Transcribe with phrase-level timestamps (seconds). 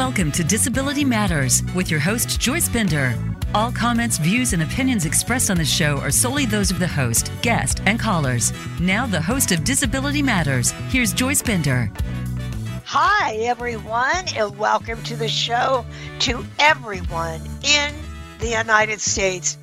[0.00, 3.14] Welcome to Disability Matters with your host, Joyce Bender.
[3.54, 7.30] All comments, views, and opinions expressed on the show are solely those of the host,
[7.42, 8.50] guest, and callers.
[8.80, 11.92] Now, the host of Disability Matters, here's Joyce Bender.
[12.86, 15.84] Hi, everyone, and welcome to the show
[16.20, 17.94] to everyone in
[18.38, 19.58] the United States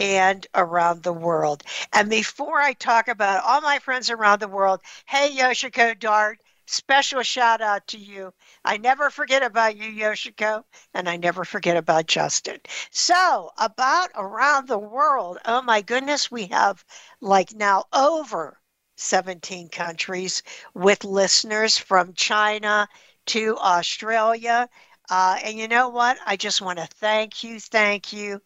[0.00, 1.64] and around the world.
[1.92, 7.20] And before I talk about all my friends around the world, hey, Yoshiko Dart, special
[7.22, 8.32] shout out to you.
[8.64, 12.60] I never forget about you, Yoshiko, and I never forget about Justin.
[12.90, 16.84] So, about around the world, oh my goodness, we have
[17.20, 18.60] like now over
[18.96, 20.44] 17 countries
[20.74, 22.88] with listeners from China
[23.26, 24.68] to Australia.
[25.10, 26.18] Uh, and you know what?
[26.24, 28.40] I just want to thank you, thank you,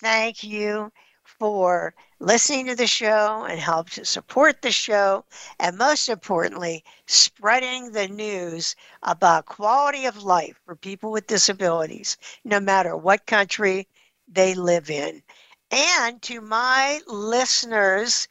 [0.00, 0.90] thank you
[1.24, 5.24] for listening to the show and help to support the show,
[5.60, 12.58] and most importantly, spreading the news about quality of life for people with disabilities, no
[12.58, 13.86] matter what country
[14.26, 15.22] they live in.
[15.70, 18.26] And to my listeners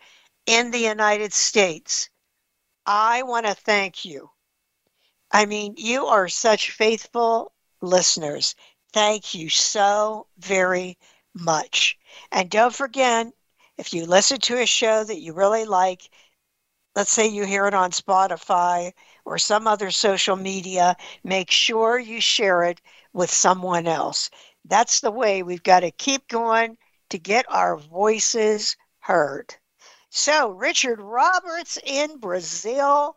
[0.47, 2.09] in the United States,
[2.86, 4.30] I want to thank you.
[5.31, 8.53] I mean, you are such faithful listeners.
[8.94, 10.97] Thank you so very
[11.36, 11.97] much.
[12.34, 13.28] And don't forget,
[13.78, 16.09] if you listen to a show that you really like,
[16.95, 18.92] let's say you hear it on Spotify
[19.23, 22.81] or some other social media, make sure you share it
[23.14, 24.31] with someone else.
[24.66, 26.78] That's the way we've got to keep going
[27.11, 29.53] to get our voices heard.
[30.09, 33.16] So, Richard Roberts in Brazil,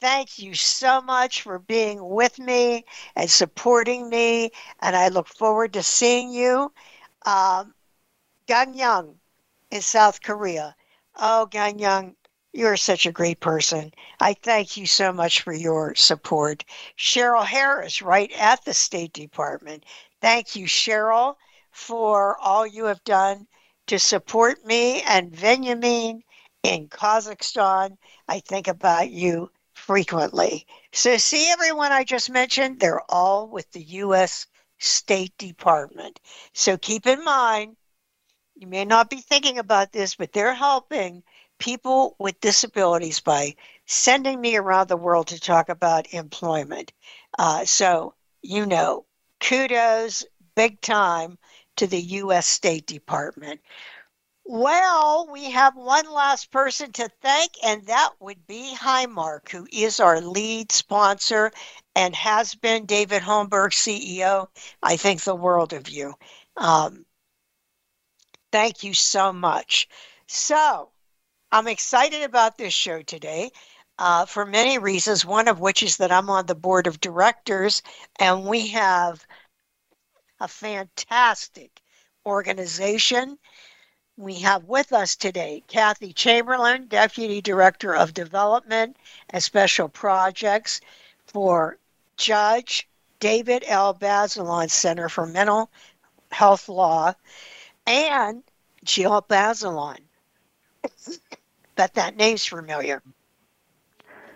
[0.00, 2.84] thank you so much for being with me
[3.14, 4.50] and supporting me.
[4.80, 6.72] And I look forward to seeing you.
[7.24, 7.72] Um,
[8.48, 9.20] Gang Young
[9.70, 10.76] in South Korea.
[11.16, 12.14] Oh, Ganyang,
[12.52, 13.92] you're such a great person.
[14.20, 16.64] I thank you so much for your support.
[16.96, 19.84] Cheryl Harris, right at the State Department.
[20.20, 21.36] Thank you, Cheryl,
[21.72, 23.46] for all you have done
[23.88, 26.22] to support me and Benjamin
[26.62, 27.96] in Kazakhstan.
[28.28, 30.66] I think about you frequently.
[30.92, 34.46] So, see everyone I just mentioned, they're all with the U.S.
[34.78, 36.18] State Department.
[36.54, 37.76] So, keep in mind,
[38.56, 41.22] you may not be thinking about this, but they're helping
[41.58, 43.54] people with disabilities by
[43.86, 46.92] sending me around the world to talk about employment.
[47.38, 49.04] Uh, so, you know,
[49.40, 50.24] kudos
[50.54, 51.38] big time
[51.76, 52.46] to the U.S.
[52.46, 53.60] State Department.
[54.48, 59.98] Well, we have one last person to thank, and that would be Highmark, who is
[60.00, 61.50] our lead sponsor
[61.96, 64.46] and has been David Holmberg, CEO.
[64.82, 66.14] I think the world of you.
[66.56, 67.05] Um,
[68.52, 69.88] Thank you so much.
[70.28, 70.90] So,
[71.52, 73.50] I'm excited about this show today
[73.98, 77.82] uh, for many reasons, one of which is that I'm on the board of directors
[78.18, 79.24] and we have
[80.40, 81.80] a fantastic
[82.26, 83.38] organization.
[84.16, 88.96] We have with us today Kathy Chamberlain, Deputy Director of Development
[89.30, 90.80] and Special Projects
[91.26, 91.78] for
[92.16, 92.88] Judge
[93.20, 93.94] David L.
[93.94, 95.68] Bazelon Center for Mental
[96.32, 97.14] Health Law
[97.86, 98.42] and
[98.84, 99.98] Jill Bazelon.
[101.76, 103.02] Bet that name's familiar.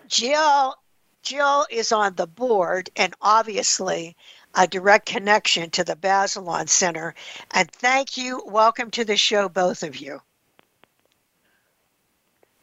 [0.07, 0.75] Jill
[1.21, 4.15] Jill is on the board and obviously
[4.55, 7.13] a direct connection to the Bazelon Center.
[7.51, 8.41] And thank you.
[8.45, 10.19] Welcome to the show, both of you.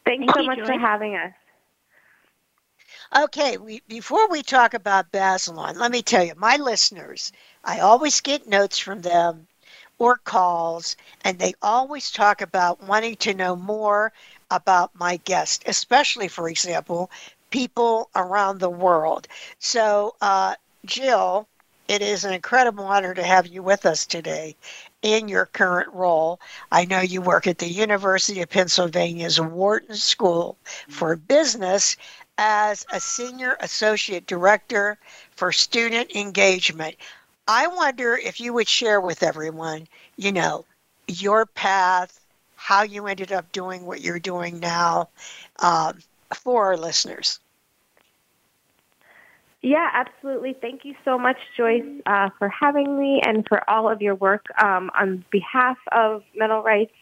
[0.05, 1.33] Thanks so much for having us.
[3.25, 7.33] Okay, we, before we talk about Bazelon, let me tell you, my listeners,
[7.65, 9.47] I always get notes from them
[9.99, 14.13] or calls, and they always talk about wanting to know more
[14.51, 17.11] about my guest, especially, for example,
[17.51, 19.27] people around the world.
[19.59, 20.55] So, uh,
[20.85, 21.49] Jill,
[21.89, 24.55] it is an incredible honor to have you with us today
[25.03, 26.41] in your current role.
[26.71, 30.57] I know you work at the University of Pennsylvania's Wharton School
[30.89, 31.97] for Business
[32.39, 34.97] as a senior associate director
[35.33, 36.95] for student engagement.
[37.49, 40.67] I wonder if you would share with everyone, you know,
[41.09, 42.21] your path,
[42.57, 45.09] how you ended up doing what you're doing now
[45.61, 45.99] um,
[46.35, 47.41] for our listeners.
[49.63, 50.53] Yeah, absolutely.
[50.53, 54.45] Thank you so much, Joyce, uh, for having me and for all of your work
[54.63, 56.93] um, on behalf of mental rights,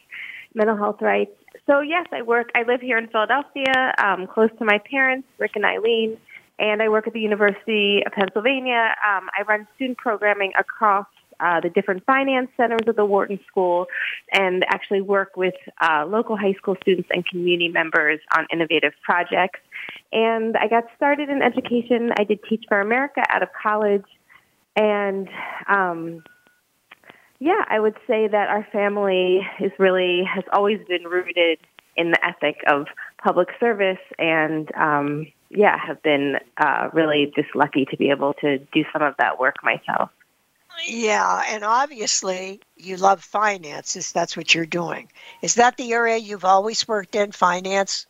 [0.53, 1.31] mental health rights.
[1.67, 2.51] So yes, I work.
[2.55, 6.17] I live here in Philadelphia, um, close to my parents, Rick and Eileen
[6.59, 8.95] and I work at the University of Pennsylvania.
[9.07, 11.05] Um, I run student programming across
[11.39, 13.85] uh, the different finance centers of the Wharton School
[14.33, 19.59] and actually work with uh, local high school students and community members on innovative projects.
[20.11, 22.11] And I got started in education.
[22.17, 24.05] I did Teach for America out of college.
[24.75, 25.29] And
[25.69, 26.23] um,
[27.39, 31.59] yeah, I would say that our family is really, has always been rooted
[31.95, 32.87] in the ethic of
[33.23, 38.57] public service and um, yeah, have been uh, really just lucky to be able to
[38.57, 40.09] do some of that work myself.
[40.85, 44.11] Yeah, and obviously you love finances.
[44.11, 45.09] That's what you're doing.
[45.41, 48.05] Is that the area you've always worked in, finance?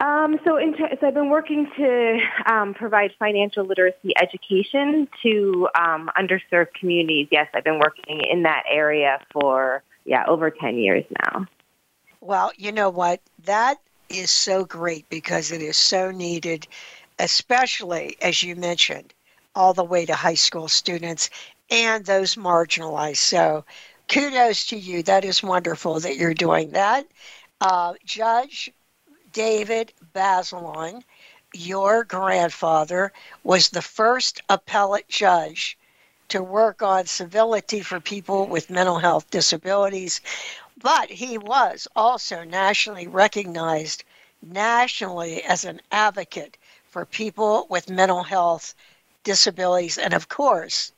[0.00, 0.58] Um, so,
[1.00, 7.28] so I've been working to um, provide financial literacy education to um, underserved communities.
[7.30, 11.46] Yes, I've been working in that area for yeah over ten years now.
[12.20, 13.20] Well, you know what?
[13.44, 13.78] That
[14.08, 16.66] is so great because it is so needed,
[17.18, 19.14] especially as you mentioned,
[19.54, 21.30] all the way to high school students
[21.70, 23.16] and those marginalized.
[23.18, 23.64] So,
[24.08, 25.02] kudos to you.
[25.02, 27.06] That is wonderful that you're doing that.
[27.60, 28.70] Uh, Judge
[29.32, 31.02] David Bazelon,
[31.54, 33.12] your grandfather,
[33.44, 35.78] was the first appellate judge
[36.28, 40.20] to work on civility for people with mental health disabilities.
[40.84, 44.04] But he was also nationally recognized
[44.42, 46.58] nationally as an advocate
[46.90, 48.74] for people with mental health
[49.22, 49.96] disabilities.
[49.96, 50.92] And of course,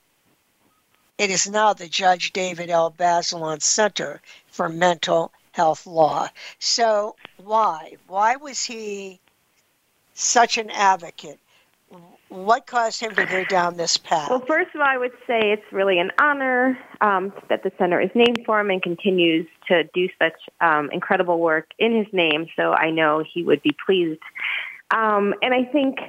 [1.17, 2.91] it is now the Judge David L.
[2.91, 6.27] Bazelon Center for Mental Health Law.
[6.59, 7.95] So, why?
[8.07, 9.21] Why was he
[10.13, 11.39] such an advocate
[12.29, 14.29] what caused him to go down this path?
[14.29, 18.01] Well, first of all, I would say it's really an honor um, that the center
[18.01, 22.47] is named for him and continues to do such um, incredible work in his name.
[22.57, 24.19] So I know he would be pleased.
[24.91, 25.99] Um, and I think,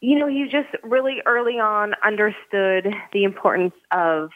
[0.00, 4.30] you know, he just really early on understood the importance of,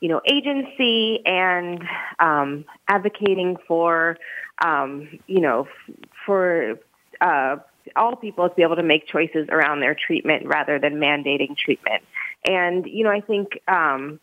[0.00, 1.82] you know, agency and
[2.20, 4.16] um, advocating for,
[4.64, 5.66] um, you know,
[6.24, 6.76] for
[7.20, 7.56] uh,
[7.96, 12.02] all people to be able to make choices around their treatment rather than mandating treatment.
[12.46, 14.20] And, you know, I think um,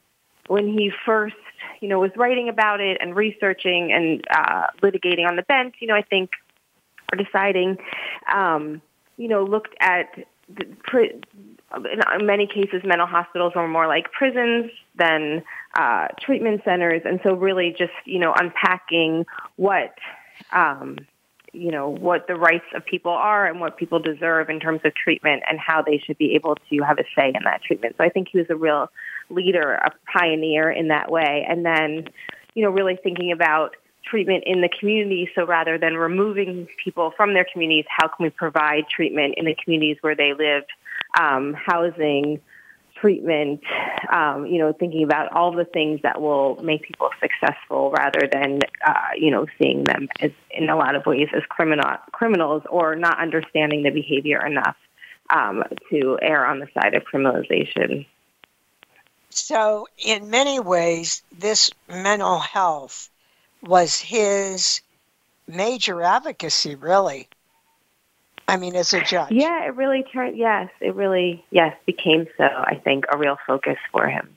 [0.48, 1.36] when he first,
[1.82, 5.88] you know, was writing about it and researching and uh, litigating on the bench, you
[5.88, 6.32] know, I think,
[7.14, 7.78] or deciding,
[8.34, 8.82] um,
[9.18, 10.08] you know, looked at
[10.50, 11.12] the,
[12.18, 15.44] in many cases, mental hospitals are more like prisons than
[15.78, 19.26] uh, treatment centers, and so really just you know unpacking
[19.58, 19.96] what
[20.54, 20.98] um,
[21.56, 24.94] you know, what the rights of people are and what people deserve in terms of
[24.94, 27.96] treatment and how they should be able to have a say in that treatment.
[27.98, 28.90] So I think he was a real
[29.30, 31.46] leader, a pioneer in that way.
[31.48, 32.10] And then,
[32.56, 33.76] you know, really thinking about
[34.06, 35.30] treatment in the community.
[35.34, 39.56] So rather than removing people from their communities, how can we provide treatment in the
[39.56, 40.64] communities where they live,
[41.20, 42.42] um, housing,
[42.96, 43.62] treatment,
[44.12, 48.60] um, you know, thinking about all the things that will make people successful rather than,
[48.86, 52.96] uh, you know, seeing them as, in a lot of ways as criminal, criminals or
[52.96, 54.76] not understanding the behavior enough
[55.30, 58.06] um, to err on the side of criminalization.
[59.30, 63.10] So, in many ways, this mental health
[63.64, 64.80] was his
[65.48, 67.28] major advocacy, really,
[68.48, 69.32] I mean, as a judge.
[69.32, 70.38] Yeah, it really turned.
[70.38, 72.44] Yes, it really yes became so.
[72.44, 74.30] I think a real focus for him.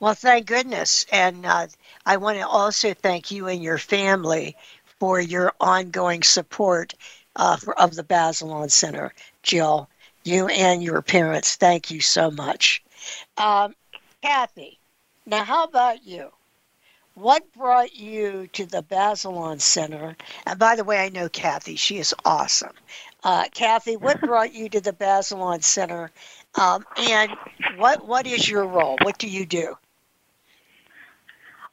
[0.00, 1.68] Well, thank goodness, and uh,
[2.04, 4.54] I want to also thank you and your family
[5.00, 6.94] for your ongoing support
[7.36, 9.88] uh, for, of the Bazelon Center, Jill.
[10.24, 12.82] You and your parents, thank you so much,
[13.36, 13.74] um,
[14.22, 14.78] Kathy.
[15.26, 16.30] Now, how about you?
[17.14, 20.16] What brought you to the Bazelon Center?
[20.48, 21.76] And by the way, I know Kathy.
[21.76, 22.72] She is awesome.
[23.22, 26.10] Uh, Kathy, what brought you to the Bazelon Center?
[26.56, 27.30] Um, and
[27.76, 28.96] what what is your role?
[29.02, 29.76] What do you do?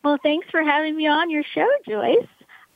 [0.04, 2.28] Well, thanks for having me on your show, Joyce.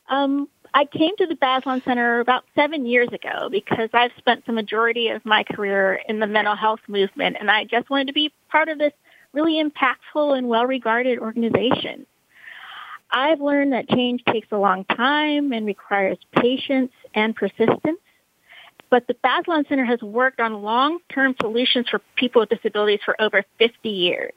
[0.10, 4.53] Um, I came to the Bazelon Center about seven years ago because I've spent the
[4.53, 8.31] majority of my career in the mental health movement, and I just wanted to be
[8.50, 8.93] part of this
[9.34, 12.05] really impactful and well-regarded organization.
[13.15, 18.01] I've learned that change takes a long time and requires patience and persistence.
[18.89, 23.43] But the Bazelon Center has worked on long-term solutions for people with disabilities for over
[23.57, 24.34] 50 years.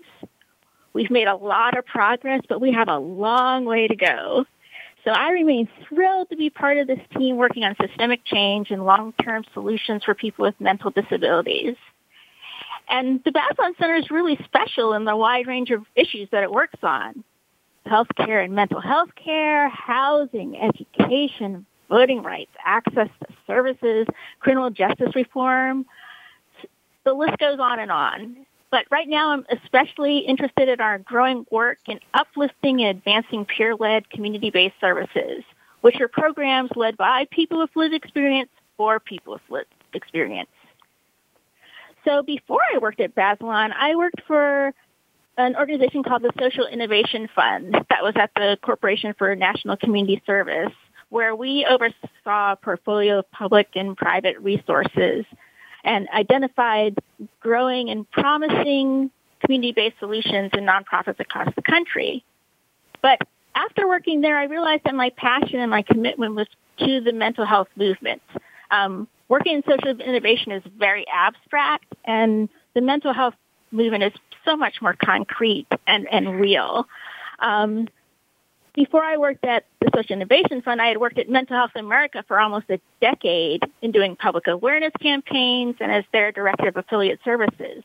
[0.92, 4.44] We've made a lot of progress, but we have a long way to go.
[5.04, 8.84] So I remain thrilled to be part of this team working on systemic change and
[8.86, 11.74] long-term solutions for people with mental disabilities.
[12.88, 16.50] And the Bazelon Center is really special in the wide range of issues that it
[16.50, 17.24] works on
[17.88, 24.06] health care and mental health care, housing, education, voting rights, access to services,
[24.40, 25.86] criminal justice reform.
[27.04, 28.46] The list goes on and on.
[28.70, 34.10] But right now, I'm especially interested in our growing work in uplifting and advancing peer-led
[34.10, 35.42] community-based services,
[35.80, 40.50] which are programs led by people with lived experience for people with lived experience.
[42.04, 44.74] So before I worked at Bazelon, I worked for
[45.38, 50.20] an organization called the Social Innovation Fund that was at the Corporation for National Community
[50.26, 50.72] Service,
[51.10, 55.24] where we oversaw a portfolio of public and private resources
[55.84, 56.98] and identified
[57.40, 59.10] growing and promising
[59.44, 62.24] community-based solutions in nonprofits across the country.
[63.00, 63.20] But
[63.54, 66.48] after working there, I realized that my passion and my commitment was
[66.80, 68.22] to the mental health movement.
[68.72, 73.34] Um, working in social innovation is very abstract, and the mental health
[73.70, 74.12] movement is
[74.48, 76.88] so much more concrete and, and real.
[77.38, 77.88] Um,
[78.74, 82.24] before I worked at the Social Innovation Fund, I had worked at Mental Health America
[82.26, 87.18] for almost a decade in doing public awareness campaigns and as their director of affiliate
[87.24, 87.82] services.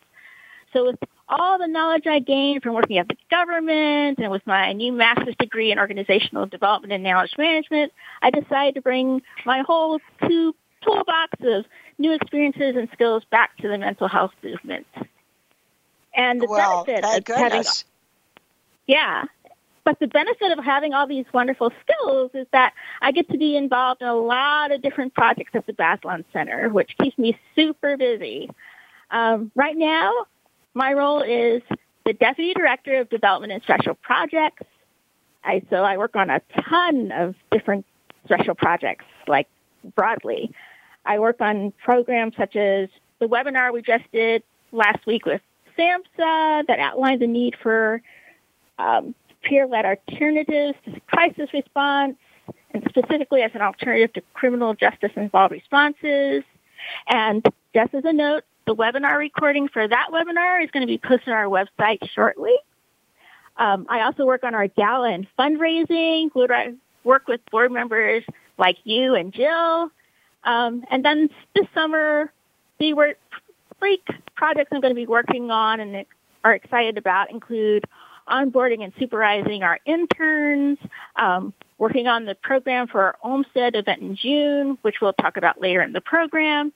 [0.72, 0.96] So with
[1.27, 5.36] all the knowledge I gained from working at the government and with my new master's
[5.39, 7.91] degree in organizational development and knowledge management,
[8.22, 11.65] I decided to bring my whole two toolbox of
[11.98, 14.86] new experiences and skills back to the mental health movement.
[16.15, 17.63] And the well, benefit of having,
[18.88, 19.24] yeah.
[19.84, 23.58] But the benefit of having all these wonderful skills is that I get to be
[23.58, 27.98] involved in a lot of different projects at the Bazelon Center, which keeps me super
[27.98, 28.50] busy.
[29.12, 30.13] Um, right now,
[30.74, 31.62] my role is
[32.05, 34.63] the Deputy Director of Development and Special Projects.
[35.43, 37.86] I, so I work on a ton of different
[38.24, 39.48] special projects, like
[39.96, 40.51] broadly.
[41.05, 42.88] I work on programs such as
[43.20, 44.41] the webinar we just did
[44.72, 45.41] last week with
[45.77, 48.01] SAMHSA that outlined the need for
[48.79, 49.13] um,
[49.43, 52.15] peer-led alternatives to crisis response,
[52.71, 56.43] and specifically as an alternative to criminal justice-involved responses.
[57.07, 60.97] And just as a note, the webinar recording for that webinar is going to be
[60.97, 62.53] posted on our website shortly.
[63.57, 68.23] Um, I also work on our gala and fundraising, where I work with board members
[68.57, 69.91] like you and Jill.
[70.45, 72.31] Um, and then this summer,
[72.79, 73.15] we were
[74.35, 76.05] projects I'm going to be working on and
[76.43, 77.83] are excited about include
[78.27, 80.77] onboarding and supervising our interns,
[81.15, 85.59] um, working on the program for our Olmsted event in June, which we'll talk about
[85.59, 86.71] later in the program,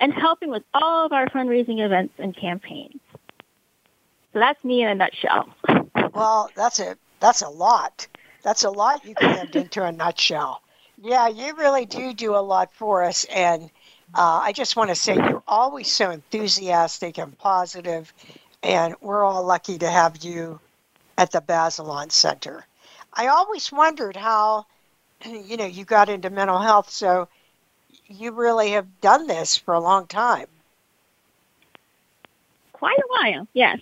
[0.00, 3.00] and helping with all of our fundraising events and campaigns.
[4.32, 5.54] So that's me in a nutshell.
[6.14, 8.06] Well, that's a that's a lot.
[8.42, 10.62] That's a lot you crammed into a nutshell.
[11.00, 13.70] Yeah, you really do do a lot for us, and
[14.14, 18.12] uh, I just want to say you're always so enthusiastic and positive,
[18.62, 20.58] and we're all lucky to have you
[21.18, 22.64] at the Basilon Center.
[23.12, 24.66] I always wondered how,
[25.26, 27.28] you know, you got into mental health, so
[28.06, 30.46] you really have done this for a long time.
[32.72, 33.78] Quite a while, yes.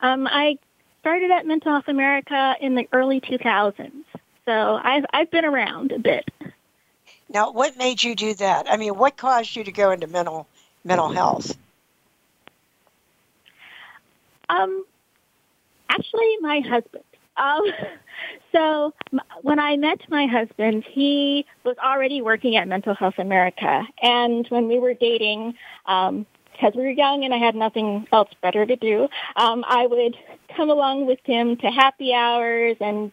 [0.00, 0.56] Um, I
[1.00, 3.92] started at Mental Health America in the early 2000s,
[4.46, 6.30] so I've I've been around a bit.
[7.32, 8.70] Now, what made you do that?
[8.70, 10.46] I mean, what caused you to go into mental
[10.84, 11.56] mental health?
[14.48, 14.84] Um,
[15.88, 17.02] actually, my husband.
[17.36, 17.62] Um,
[18.52, 18.94] so
[19.42, 24.68] when I met my husband, he was already working at Mental Health America, and when
[24.68, 25.54] we were dating,
[25.86, 29.86] um, because we were young and I had nothing else better to do, um, I
[29.86, 30.16] would
[30.56, 33.12] come along with him to happy hours and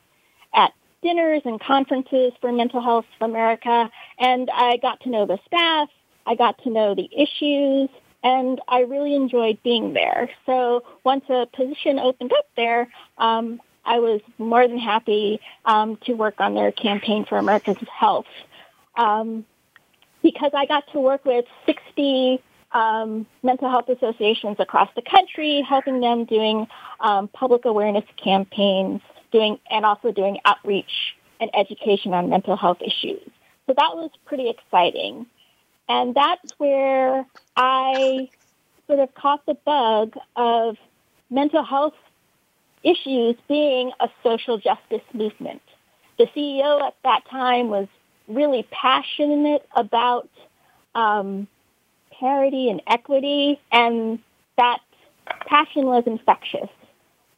[1.03, 5.89] dinners and conferences for Mental Health America, and I got to know the staff.
[6.25, 7.89] I got to know the issues,
[8.23, 10.29] and I really enjoyed being there.
[10.47, 16.13] So once a position opened up there, um, I was more than happy um, to
[16.13, 18.25] work on their campaign for America's health
[18.97, 19.45] um,
[20.23, 22.41] because I got to work with 60
[22.71, 26.65] um, mental health associations across the country, helping them doing
[27.01, 29.01] um, public awareness campaigns
[29.33, 33.19] doing and also doing outreach and education on mental health issues.
[33.67, 35.25] So that was pretty exciting.
[35.89, 37.25] And that's where
[37.57, 38.29] I
[38.87, 40.77] sort of caught the bug of
[41.29, 41.95] mental health
[42.83, 45.61] issues being a social justice movement.
[46.17, 47.87] The CEO at that time was
[48.27, 50.29] really passionate about
[50.95, 51.47] um,
[52.19, 54.19] parity and equity, and
[54.57, 54.79] that
[55.47, 56.69] passion was infectious.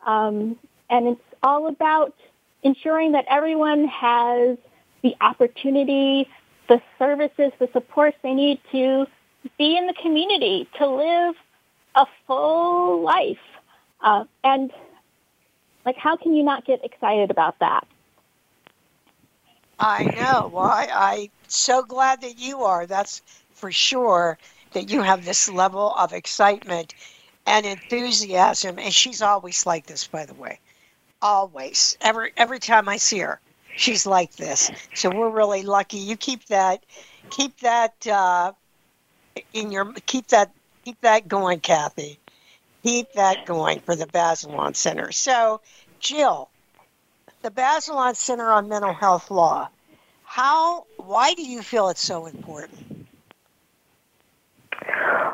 [0.05, 0.57] Um,
[0.89, 2.15] and all about
[2.63, 4.57] ensuring that everyone has
[5.01, 6.29] the opportunity,
[6.67, 9.05] the services, the supports they need to
[9.57, 11.35] be in the community, to live
[11.95, 13.37] a full life.
[14.01, 14.71] Uh, and
[15.85, 17.85] like, how can you not get excited about that?
[19.77, 20.49] I know.
[20.53, 22.85] Well, I, I'm so glad that you are.
[22.85, 24.37] That's for sure
[24.73, 26.95] that you have this level of excitement
[27.45, 28.79] and enthusiasm.
[28.79, 30.59] And she's always like this, by the way
[31.25, 31.97] always.
[32.01, 33.41] Every every time I see her,
[33.75, 34.71] she's like this.
[34.93, 35.97] So we're really lucky.
[35.97, 36.85] You keep that,
[37.31, 38.51] keep that uh,
[39.53, 40.51] in your keep that
[40.85, 42.19] keep that going, Kathy.
[42.83, 45.11] Keep that going for the Bazelon Center.
[45.11, 45.59] So,
[45.99, 46.49] Jill,
[47.41, 49.69] the Bazelon Center on Mental Health Law.
[50.23, 50.85] How?
[50.97, 53.07] Why do you feel it's so important?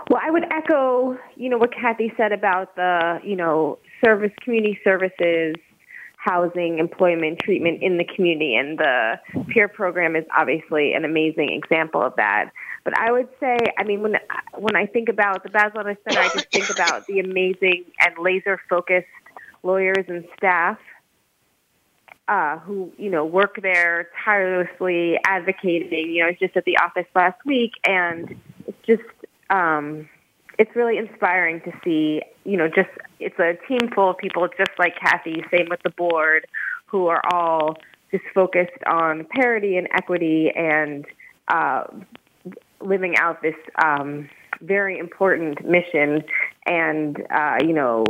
[0.10, 4.80] Well, I would echo, you know, what Kathy said about the, you know, service community
[4.84, 5.56] services
[6.24, 8.56] housing, employment, treatment in the community.
[8.56, 12.52] And the peer program is obviously an amazing example of that.
[12.84, 14.18] But I would say, I mean, when
[14.56, 18.60] when I think about the Bazelon Center, I just think about the amazing and laser
[18.70, 19.08] focused
[19.64, 20.78] lawyers and staff
[22.28, 26.12] uh, who you know work there tirelessly advocating.
[26.12, 28.36] You know, I was just at the office last week, and
[28.68, 29.04] it's just
[29.52, 30.10] um,
[30.62, 32.90] it's really inspiring to see, you know, just
[33.20, 36.46] it's a team full of people just like Kathy, same with the board,
[36.86, 37.76] who are all
[38.12, 41.04] just focused on parity and equity and
[41.52, 41.86] uh,
[42.80, 44.30] living out this um,
[44.62, 46.24] very important mission
[46.68, 48.04] and, uh, you know,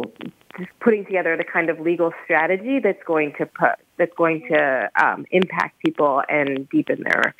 [0.59, 4.89] just putting together the kind of legal strategy that's going to put that's going to
[5.01, 7.33] um, impact people and deepen their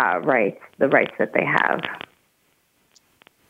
[0.00, 1.80] uh, rights, the rights that they have.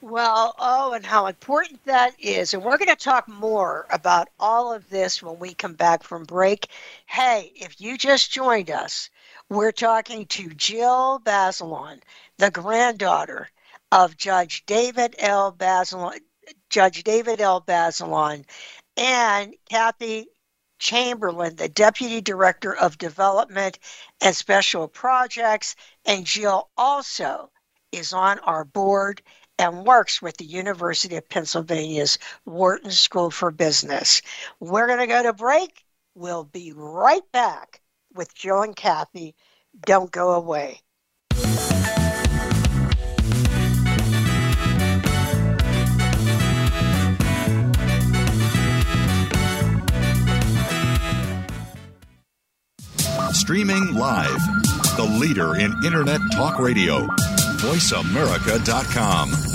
[0.03, 2.53] Well, oh, and how important that is.
[2.55, 6.25] And we're going to talk more about all of this when we come back from
[6.25, 6.67] break.
[7.07, 9.11] Hey, if you just joined us,
[9.49, 12.01] we're talking to Jill Bazelon,
[12.39, 13.49] the granddaughter
[13.93, 15.53] of Judge David L.
[15.53, 16.19] Bazelon,
[16.69, 17.61] Judge David L.
[17.61, 18.45] Bazelon,
[18.97, 20.27] and Kathy
[20.81, 23.79] Chamberlain, the Deputy Director of Development
[24.21, 25.77] and Special Projects.
[26.05, 27.53] And Jill also
[27.93, 29.23] is on our board
[29.59, 34.23] and works with the University of Pennsylvania's Wharton School for Business.
[34.61, 35.85] We're going to go to break.
[36.15, 37.81] We'll be right back
[38.15, 39.35] with Joe and Kathy.
[39.87, 40.81] Don't go away.
[53.35, 54.29] Streaming live,
[54.97, 57.07] the leader in Internet Talk Radio
[57.63, 59.52] voiceamerica.com.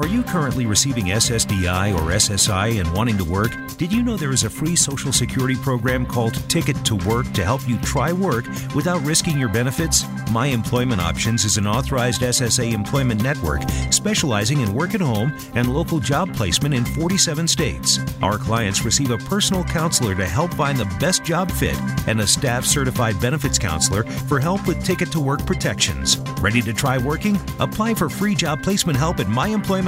[0.00, 3.50] Are you currently receiving SSDI or SSI and wanting to work?
[3.78, 7.42] Did you know there is a free Social Security program called Ticket to Work to
[7.42, 8.44] help you try work
[8.76, 10.04] without risking your benefits?
[10.30, 15.74] My Employment Options is an authorized SSA employment network specializing in work at home and
[15.74, 17.98] local job placement in 47 states.
[18.22, 21.74] Our clients receive a personal counselor to help find the best job fit
[22.06, 26.18] and a staff certified benefits counselor for help with Ticket to Work protections.
[26.40, 27.34] Ready to try working?
[27.58, 29.87] Apply for free job placement help at My Employment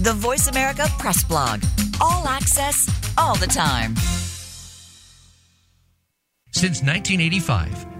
[0.00, 1.62] the Voice America Press Blog.
[2.00, 3.94] All access, all the time.
[6.52, 7.99] Since 1985,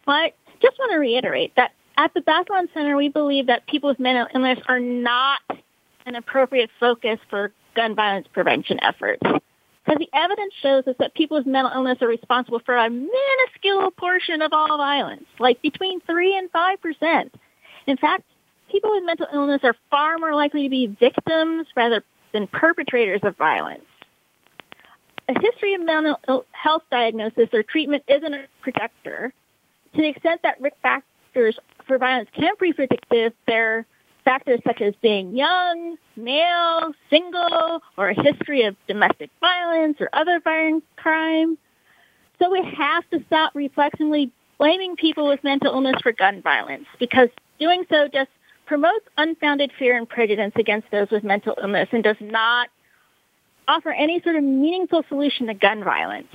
[0.08, 3.90] Well, I just want to reiterate that at the Bazelon Center, we believe that people
[3.90, 5.40] with mental illness are not
[6.06, 9.22] an appropriate focus for gun violence prevention efforts.
[9.22, 13.92] Because the evidence shows us that people with mental illness are responsible for a minuscule
[13.92, 17.32] portion of all violence, like between 3 and 5%.
[17.88, 18.24] In fact,
[18.72, 23.36] people with mental illness are far more likely to be victims rather than perpetrators of
[23.38, 23.84] violence
[25.36, 29.34] a history of mental health diagnosis or treatment isn't a predictor.
[29.94, 33.86] To the extent that risk factors for violence can be predictive, there are
[34.26, 40.40] factors such as being young, male, single, or a history of domestic violence or other
[40.40, 41.58] violent crime.
[42.40, 47.30] So we have to stop reflexively blaming people with mental illness for gun violence because
[47.60, 48.30] doing so just
[48.66, 52.70] promotes unfounded fear and prejudice against those with mental illness and does not
[53.68, 56.28] offer any sort of meaningful solution to gun violence.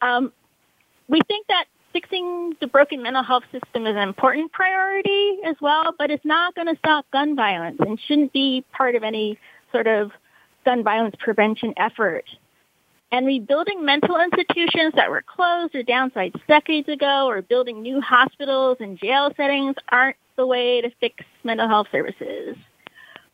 [0.00, 0.32] Um,
[1.08, 5.94] we think that fixing the broken mental health system is an important priority as well,
[5.98, 9.38] but it's not going to stop gun violence and shouldn't be part of any
[9.72, 10.10] sort of
[10.64, 12.24] gun violence prevention effort.
[13.10, 18.78] And rebuilding mental institutions that were closed or downsized decades ago or building new hospitals
[18.80, 22.56] and jail settings aren't the way to fix mental health services.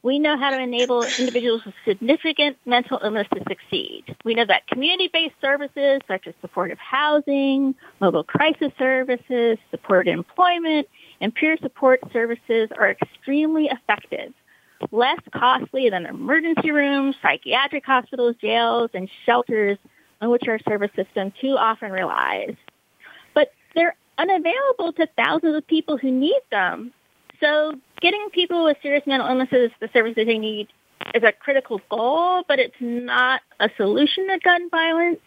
[0.03, 4.05] We know how to enable individuals with significant mental illness to succeed.
[4.25, 10.87] We know that community-based services such as supportive housing, mobile crisis services, supported employment,
[11.21, 14.33] and peer support services are extremely effective,
[14.93, 19.79] less costly than emergency rooms, psychiatric hospitals, jails, and shelters
[20.21, 22.55] on which our service system too often relies.
[23.35, 26.93] But they're unavailable to thousands of people who need them
[27.41, 30.69] so getting people with serious mental illnesses the services they need
[31.15, 35.21] is a critical goal, but it's not a solution to gun violence.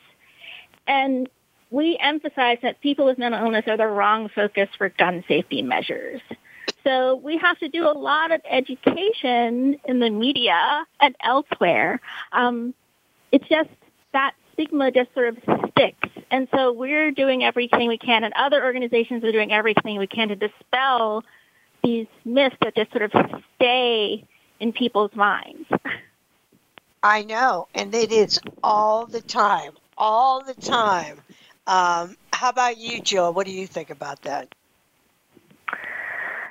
[0.87, 1.29] And
[1.69, 6.21] we emphasize that people with mental illness are the wrong focus for gun safety measures.
[6.83, 12.01] So we have to do a lot of education in the media and elsewhere.
[12.31, 12.73] Um,
[13.31, 13.69] it's just
[14.11, 16.09] that stigma just sort of sticks.
[16.29, 20.29] And so we're doing everything we can, and other organizations are doing everything we can
[20.29, 21.23] to dispel
[21.83, 24.23] these myths that just sort of stay
[24.59, 25.67] in people's minds.
[27.03, 31.19] I know, and it is all the time, all the time.
[31.65, 33.33] Um, how about you, Jill?
[33.33, 34.53] What do you think about that?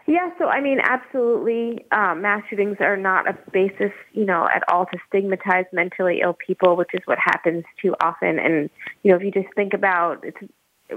[0.07, 4.65] Yeah, so I mean, absolutely, uh, mass shootings are not a basis, you know, at
[4.69, 8.41] all to stigmatize mentally ill people, which is what happens too often.
[8.41, 8.71] And
[9.05, 10.39] you know, if you just think about, it's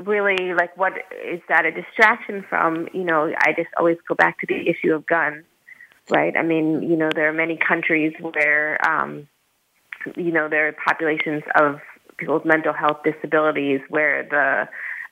[0.01, 0.93] really like what
[1.25, 4.93] is that a distraction from you know i just always go back to the issue
[4.93, 5.43] of guns
[6.09, 9.27] right i mean you know there are many countries where um
[10.15, 11.79] you know there are populations of
[12.17, 14.67] people's mental health disabilities where the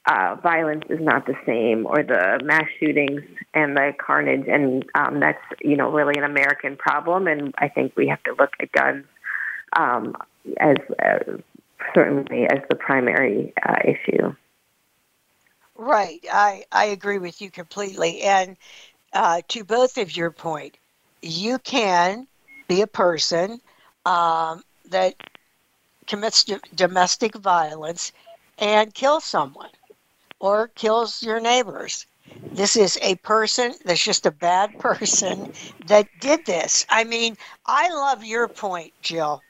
[0.10, 3.22] uh, violence is not the same or the mass shootings
[3.54, 7.94] and the carnage and um, that's you know really an american problem and i think
[7.96, 9.06] we have to look at guns
[9.78, 10.16] um,
[10.60, 11.38] as uh,
[11.96, 14.34] certainly as the primary uh, issue
[15.82, 16.24] Right.
[16.32, 18.22] I, I agree with you completely.
[18.22, 18.56] And
[19.14, 20.78] uh, to both of your point,
[21.24, 22.28] you can
[22.68, 23.60] be a person
[24.06, 25.16] um, that
[26.06, 28.12] commits d- domestic violence
[28.60, 29.72] and kills someone
[30.40, 32.06] or kills your neighbors.
[32.52, 35.52] This is a person that's just a bad person
[35.88, 36.86] that did this.
[36.90, 39.42] I mean, I love your point, Jill.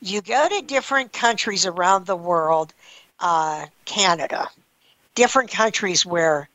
[0.00, 2.72] You go to different countries around the world,
[3.20, 4.48] uh, Canada,
[5.14, 6.48] different countries where,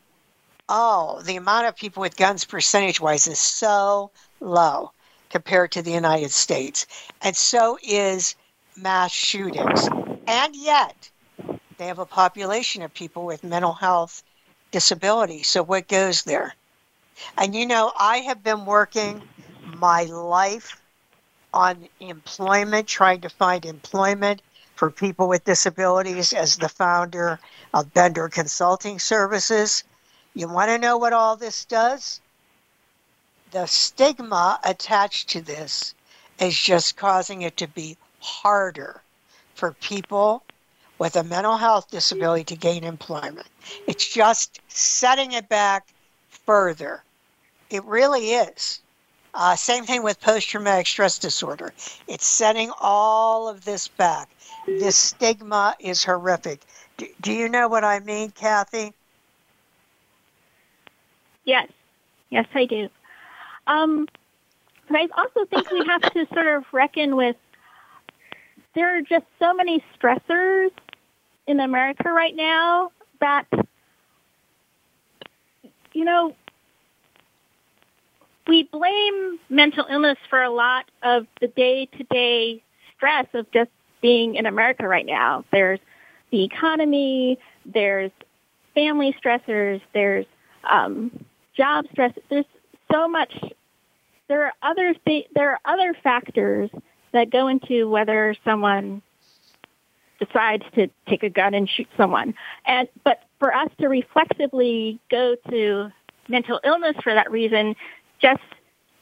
[0.68, 4.92] oh, the amount of people with guns percentage wise is so low
[5.30, 6.86] compared to the United States.
[7.22, 8.36] And so is
[8.78, 9.88] mass shootings.
[10.28, 11.10] And yet,
[11.78, 14.24] they have a population of people with mental health
[14.72, 15.44] disability.
[15.44, 16.54] So, what goes there?
[17.38, 19.22] And you know, I have been working
[19.78, 20.82] my life
[21.54, 24.42] on employment, trying to find employment
[24.80, 27.38] for people with disabilities as the founder
[27.74, 29.84] of Bender Consulting Services.
[30.36, 32.22] You want to know what all this does?
[33.52, 35.94] The stigma attached to this
[36.40, 39.02] is just causing it to be harder
[39.54, 40.44] for people
[40.98, 43.48] with a mental health disability to gain employment.
[43.86, 45.88] It's just setting it back
[46.30, 47.04] further.
[47.70, 48.80] It really is.
[49.34, 51.74] Uh, same thing with post traumatic stress disorder.
[52.08, 54.30] It's setting all of this back
[54.78, 56.62] the stigma is horrific.
[56.98, 58.94] Do, do you know what I mean, Kathy?
[61.46, 61.70] Yes,
[62.30, 62.90] yes, I do.
[63.66, 64.08] Um,
[64.88, 67.36] but I also think we have to sort of reckon with
[68.76, 70.70] there are just so many stressors
[71.48, 73.46] in America right now that
[75.94, 76.36] you know
[78.48, 82.62] we blame mental illness for a lot of the day-to-day
[82.96, 83.70] stress of just
[84.02, 85.44] being in America right now.
[85.52, 85.80] There's
[86.32, 88.12] the economy, there's
[88.76, 90.26] family stressors, there's
[90.70, 91.24] um,
[91.58, 92.14] job stress.
[92.30, 92.46] There's
[92.92, 93.34] so much.
[94.28, 96.70] There are other th- there are other factors
[97.12, 99.02] that go into whether someone
[100.24, 102.34] decides to take a gun and shoot someone.
[102.66, 105.92] And but for us to reflexively go to
[106.28, 107.76] mental illness for that reason
[108.22, 108.42] just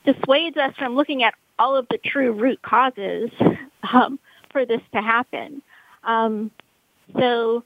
[0.06, 3.32] dissuades us from looking at all of the true root causes
[3.92, 4.18] um,
[4.52, 5.62] for this to happen.
[6.04, 6.52] Um,
[7.18, 7.64] so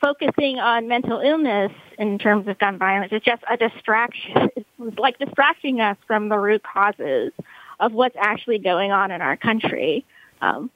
[0.00, 4.50] focusing on mental illness in terms of gun violence is just a distraction.
[4.80, 7.32] It's like distracting us from the root causes
[7.80, 10.04] of what's actually going on in our country.
[10.40, 10.70] Um,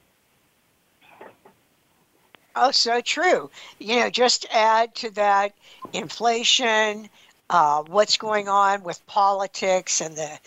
[2.53, 3.49] oh, so true.
[3.79, 5.53] You know, just add to that
[5.93, 7.07] inflation,
[7.49, 10.37] uh, what's going on with politics and the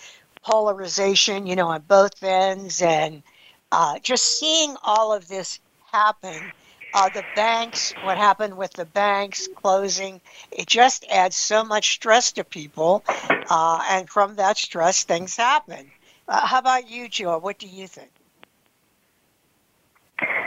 [0.44, 3.22] polarization, you know, on both ends and–
[3.76, 5.60] uh, just seeing all of this
[5.92, 6.50] happen,
[6.94, 10.18] uh, the banks, what happened with the banks closing,
[10.50, 13.04] it just adds so much stress to people.
[13.50, 15.90] Uh, and from that stress, things happen.
[16.26, 17.36] Uh, how about you, Joe?
[17.36, 18.08] What do you think?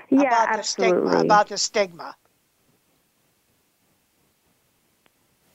[0.10, 0.98] Yeah, about absolutely.
[0.98, 2.16] The stigma, about the stigma.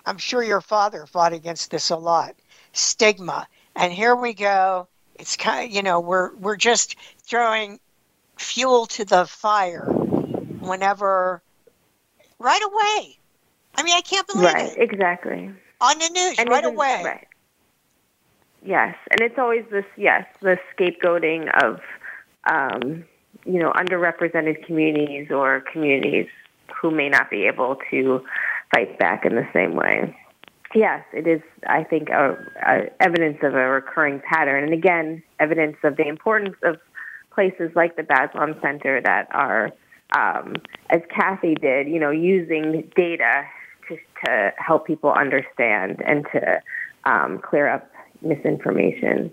[0.06, 2.37] I'm sure your father fought against this a lot.
[2.72, 3.48] Stigma.
[3.74, 4.87] And here we go
[5.18, 7.79] it's kind of, you know, we're we're just throwing
[8.37, 11.42] fuel to the fire whenever
[12.38, 13.18] right away.
[13.77, 14.68] I mean, I can't believe right, it.
[14.79, 15.50] Right, exactly.
[15.81, 17.03] On the news and right away.
[17.05, 17.27] Right.
[18.64, 21.81] Yes, and it's always this yes, the scapegoating of
[22.44, 23.05] um,
[23.44, 26.27] you know, underrepresented communities or communities
[26.81, 28.24] who may not be able to
[28.74, 30.14] fight back in the same way
[30.74, 34.64] yes, it is, I think, a, a evidence of a recurring pattern.
[34.64, 36.76] And again, evidence of the importance of
[37.32, 39.70] places like the Bazelon Center that are,
[40.16, 40.54] um,
[40.90, 43.44] as Kathy did, you know, using data
[43.88, 46.60] to, to help people understand and to
[47.04, 47.88] um, clear up
[48.22, 49.32] misinformation.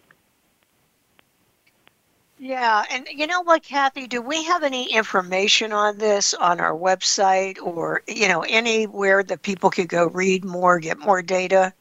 [2.43, 4.07] Yeah, and you know what, Kathy?
[4.07, 9.43] Do we have any information on this on our website or you know anywhere that
[9.43, 11.71] people could go read more, get more data?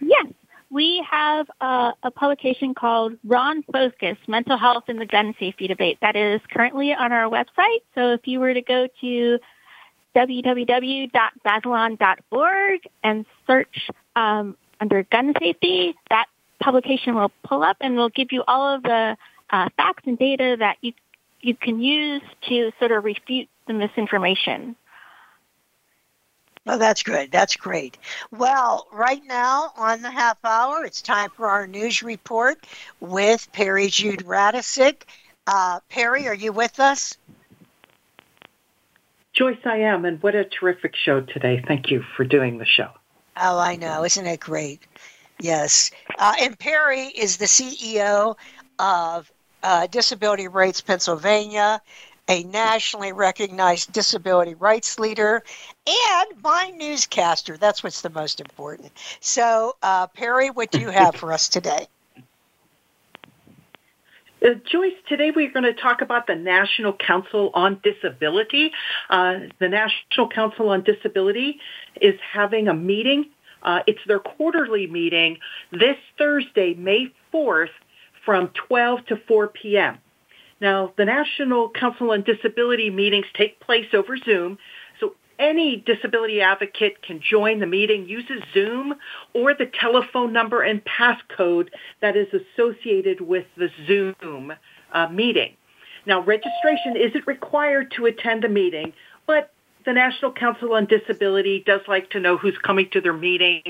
[0.00, 0.26] Yes,
[0.70, 5.98] we have a, a publication called Wrong Focus: Mental Health in the Gun Safety Debate
[6.02, 7.82] that is currently on our website.
[7.94, 9.38] So if you were to go to
[10.16, 16.24] www.bazelon.org and search um, under gun safety, that
[16.66, 19.16] publication will pull up and will give you all of the
[19.50, 20.92] uh, facts and data that you
[21.40, 24.74] you can use to sort of refute the misinformation.
[26.64, 27.30] Well, oh, that's good.
[27.30, 27.96] That's great.
[28.32, 32.66] Well, right now on the half hour, it's time for our news report
[32.98, 35.02] with Peri Jude Radecic.
[35.46, 37.16] Uh, Perry, are you with us?
[39.34, 41.62] Joyce, I am, and what a terrific show today.
[41.68, 42.90] Thank you for doing the show.
[43.36, 44.02] Oh, I know.
[44.02, 44.82] Isn't it great?
[45.40, 45.90] Yes.
[46.18, 48.36] Uh, and Peri is the CEO
[48.78, 49.30] of
[49.62, 51.80] uh, Disability Rights Pennsylvania,
[52.28, 55.42] a nationally recognized disability rights leader,
[55.86, 57.56] and my newscaster.
[57.56, 58.92] That's what's the most important.
[59.20, 61.86] So, uh, Peri, what do you have for us today?
[64.44, 68.72] Uh, Joyce, today we're going to talk about the National Council on Disability.
[69.08, 71.60] Uh, the National Council on Disability
[72.00, 73.26] is having a meeting
[73.62, 75.38] uh, it's their quarterly meeting
[75.72, 77.70] this Thursday, May 4th,
[78.24, 79.98] from 12 to 4 p.m.
[80.60, 84.58] Now, the National Council on Disability meetings take place over Zoom,
[84.98, 88.94] so any disability advocate can join the meeting, uses Zoom
[89.34, 91.68] or the telephone number and passcode
[92.00, 94.52] that is associated with the Zoom
[94.92, 95.54] uh, meeting.
[96.06, 98.92] Now, registration isn't required to attend the meeting,
[99.26, 99.52] but
[99.86, 103.62] the National Council on Disability does like to know who's coming to their meeting,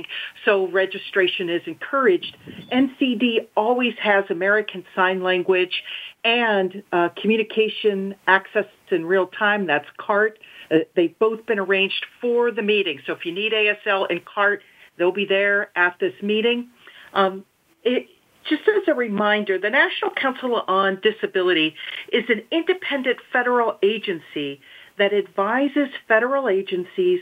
[0.45, 2.37] so registration is encouraged.
[2.73, 5.83] NCD always has American Sign Language
[6.25, 10.39] and uh, Communication Access in Real Time, that's CART.
[10.71, 12.99] Uh, they've both been arranged for the meeting.
[13.07, 14.63] So if you need ASL and CART,
[14.99, 16.71] they'll be there at this meeting.
[17.13, 17.45] Um,
[17.85, 18.07] it,
[18.49, 21.75] just as a reminder, the National Council on Disability
[22.13, 24.61] is an independent federal agency
[24.99, 27.21] that advises federal agencies,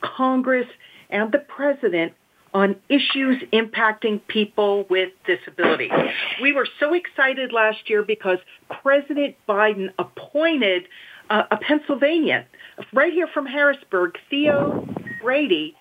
[0.00, 0.66] Congress,
[1.10, 2.12] and the President
[2.54, 5.90] on issues impacting people with disabilities.
[6.42, 8.38] We were so excited last year because
[8.82, 10.82] President Biden appointed
[11.30, 12.44] uh, a Pennsylvanian
[12.92, 14.86] right here from Harrisburg, Theo
[15.22, 15.74] Braddy,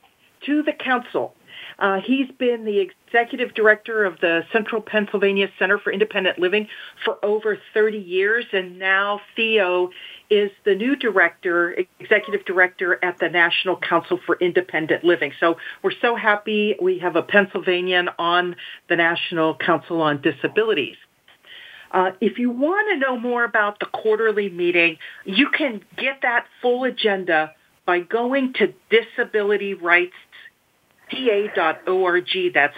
[0.45, 1.35] to the council.
[1.77, 6.67] Uh, he's been the executive director of the Central Pennsylvania Center for Independent Living
[7.03, 9.89] for over 30 years, and now Theo
[10.31, 15.33] is the new director, executive director at the National Council for Independent Living.
[15.41, 18.55] So we're so happy we have a Pennsylvanian on
[18.87, 20.95] the National Council on Disabilities.
[21.91, 26.45] Uh, if you want to know more about the quarterly meeting, you can get that
[26.61, 27.51] full agenda
[27.85, 30.13] by going to disabilityrightspa.org.
[32.53, 32.77] That's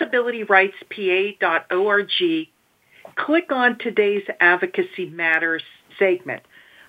[0.00, 2.46] disabilityrightspa.org.
[3.16, 5.62] Click on today's Advocacy Matters
[5.98, 6.40] segment.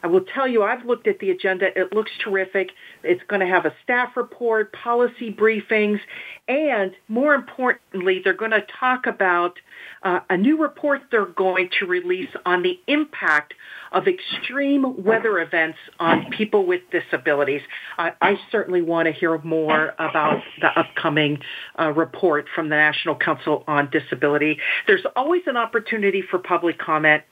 [0.04, 1.68] I will tell you, I've looked at the agenda.
[1.78, 2.70] It looks terrific.
[3.04, 6.00] It's going to have a staff report, policy briefings,
[6.48, 9.58] and more importantly, they're going to talk about
[10.04, 13.54] uh, a new report they're going to release on the impact
[13.92, 17.62] of extreme weather events on people with disabilities.
[17.98, 21.40] I, I certainly want to hear more about the upcoming
[21.80, 24.60] uh, report from the National Council on Disability.
[24.86, 27.24] There's always an opportunity for public comment.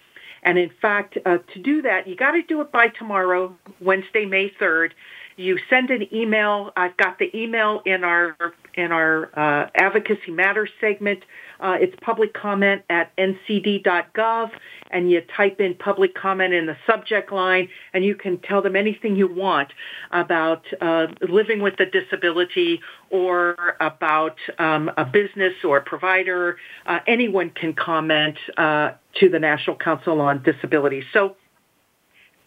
[0.45, 4.25] And in fact, uh, to do that, you got to do it by tomorrow, Wednesday,
[4.25, 4.91] May 3rd.
[5.37, 6.71] You send an email.
[6.77, 8.37] I've got the email in our
[8.77, 11.23] in our uh, Advocacy Matters segment.
[11.59, 14.49] Uh, it's public comment at ncd.gov,
[14.91, 18.75] and you type in public comment in the subject line, and you can tell them
[18.75, 19.69] anything you want
[20.11, 26.57] about uh, living with a disability or about um, a business or a provider.
[26.85, 31.03] Uh, anyone can comment uh, to the National Council on Disability.
[31.13, 31.37] So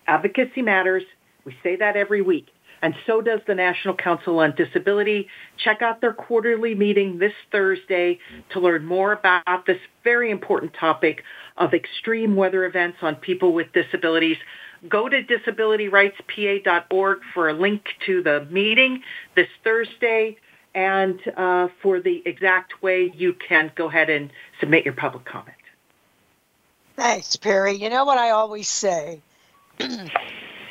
[0.06, 1.02] advocacy matters.
[1.46, 2.48] We say that every week
[2.82, 5.28] and so does the National Council on Disability.
[5.56, 8.18] Check out their quarterly meeting this Thursday
[8.50, 11.22] to learn more about this very important topic
[11.56, 14.36] of extreme weather events on people with disabilities.
[14.88, 19.02] Go to disabilityrightspa.org for a link to the meeting
[19.34, 20.36] this Thursday
[20.74, 25.56] and uh, for the exact way you can go ahead and submit your public comment.
[26.94, 27.72] Thanks, Perry.
[27.74, 29.20] You know what I always say?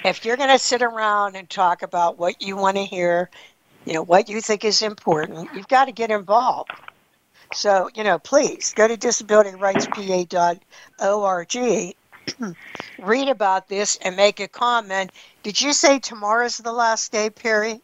[0.07, 3.29] if you're going to sit around and talk about what you want to hear,
[3.85, 6.71] you know, what you think is important, you've got to get involved.
[7.53, 11.95] So, you know, please go to disabilityrightspa.org,
[12.99, 15.11] read about this, and make a comment.
[15.43, 17.79] Did you say tomorrow's the last day, Perry?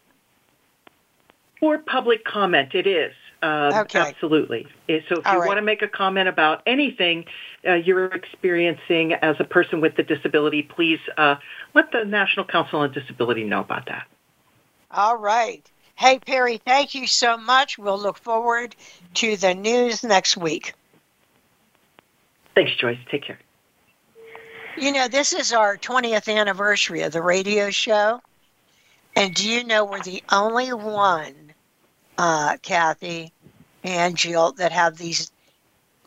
[1.59, 3.13] For public comment, it is.
[3.41, 3.99] Uh, okay.
[3.99, 4.67] Absolutely.
[4.87, 5.47] So if All you right.
[5.47, 7.25] want to make a comment about anything,
[7.67, 11.35] uh, you're experiencing as a person with a disability, please uh,
[11.73, 14.05] let the National Council on Disability know about that.
[14.91, 15.65] All right.
[15.95, 17.77] Hey, Peri, thank you so much.
[17.77, 18.75] We'll look forward
[19.15, 20.73] to the news next week.
[22.55, 22.97] Thanks, Joyce.
[23.09, 23.39] Take care.
[24.77, 28.21] You know, this is our 20th anniversary of the radio show.
[29.15, 31.35] And do you know we're the only one,
[32.17, 33.31] uh, Kathy
[33.83, 35.31] and Jill, that have these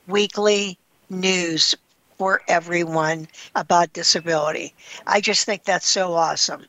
[0.09, 0.79] weekly
[1.11, 1.75] news
[2.19, 4.73] for everyone about disability.
[5.07, 6.65] I just think that's so awesome.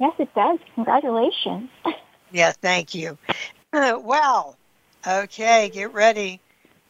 [0.00, 0.58] Yes, it does.
[0.74, 1.68] Congratulations.
[2.32, 3.16] yeah, thank you.
[3.72, 4.56] Uh, well,
[5.06, 6.40] okay, get ready.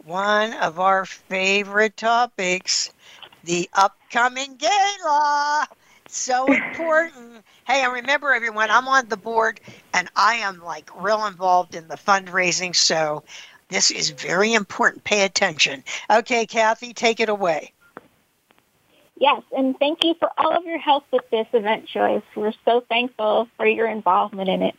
[0.07, 2.93] One of our favorite topics
[3.45, 5.67] the upcoming gala.
[6.07, 7.39] So important.
[7.67, 9.61] hey, and remember, everyone, I'm on the board
[9.95, 12.77] and I am like real involved in the fundraising.
[12.77, 13.25] So
[13.73, 15.03] this is very important.
[15.05, 15.83] Pay attention.
[16.11, 17.73] Okay, Kathy, take it away.
[19.19, 22.23] Yes, and thank you for all of your help with this event, Joyce.
[22.37, 24.75] We're so thankful for your involvement in it.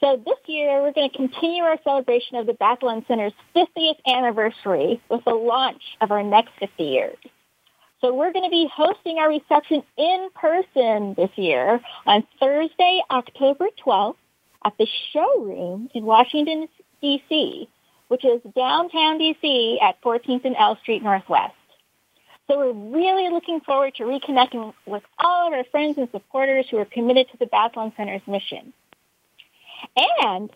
[0.00, 5.00] So this year, we're going to continue our celebration of the Bazelon Center's 50th anniversary
[5.08, 7.16] with the launch of our next 50 years.
[8.00, 13.66] So we're going to be hosting our reception in person this year on Thursday, October
[13.84, 14.16] 12th
[14.64, 16.66] at the showroom in Washington,
[17.02, 17.68] D.C
[18.10, 21.54] which is downtown DC at 14th and L Street Northwest.
[22.48, 26.78] So we're really looking forward to reconnecting with all of our friends and supporters who
[26.78, 28.72] are committed to the Bazelon Center's mission.
[30.22, 30.50] And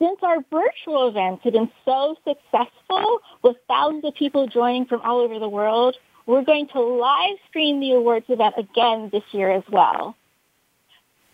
[0.00, 5.20] since our virtual events have been so successful with thousands of people joining from all
[5.20, 5.94] over the world,
[6.26, 10.16] we're going to live stream the awards event again this year as well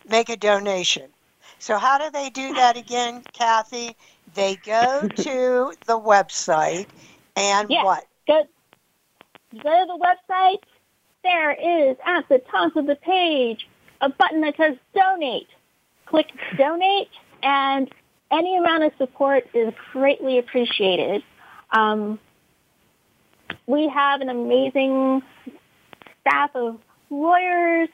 [0.10, 1.04] make a donation.
[1.60, 3.96] So, how do they do that again, Kathy?
[4.36, 6.86] They go to the website
[7.36, 8.06] and what?
[8.28, 8.42] Go,
[9.56, 10.62] go to the website.
[11.24, 11.52] There
[11.90, 13.68] is at the top of the page
[14.02, 15.48] a button that says donate.
[16.06, 16.28] Click
[16.58, 17.10] donate,
[17.44, 17.90] and
[18.32, 21.24] any amount of support is greatly appreciated.
[21.72, 22.20] Um,
[23.66, 25.22] we have an amazing
[26.22, 26.78] staff of
[27.10, 27.90] lawyers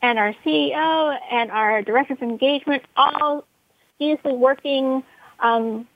[0.00, 3.44] and our CEO and our director of engagement all
[3.98, 5.02] seriously working
[5.40, 5.86] um,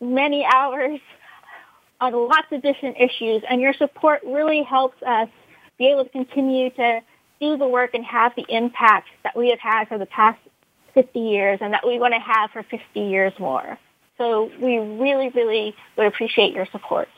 [0.00, 0.98] many hours
[2.00, 5.28] on lots of different issues, and your support really helps us
[5.78, 7.00] be able to continue to
[7.42, 10.38] do the work and have the impact that we have had for the past
[10.94, 13.76] 50 years and that we want to have for 50 years more.
[14.16, 17.08] So we really, really would appreciate your support.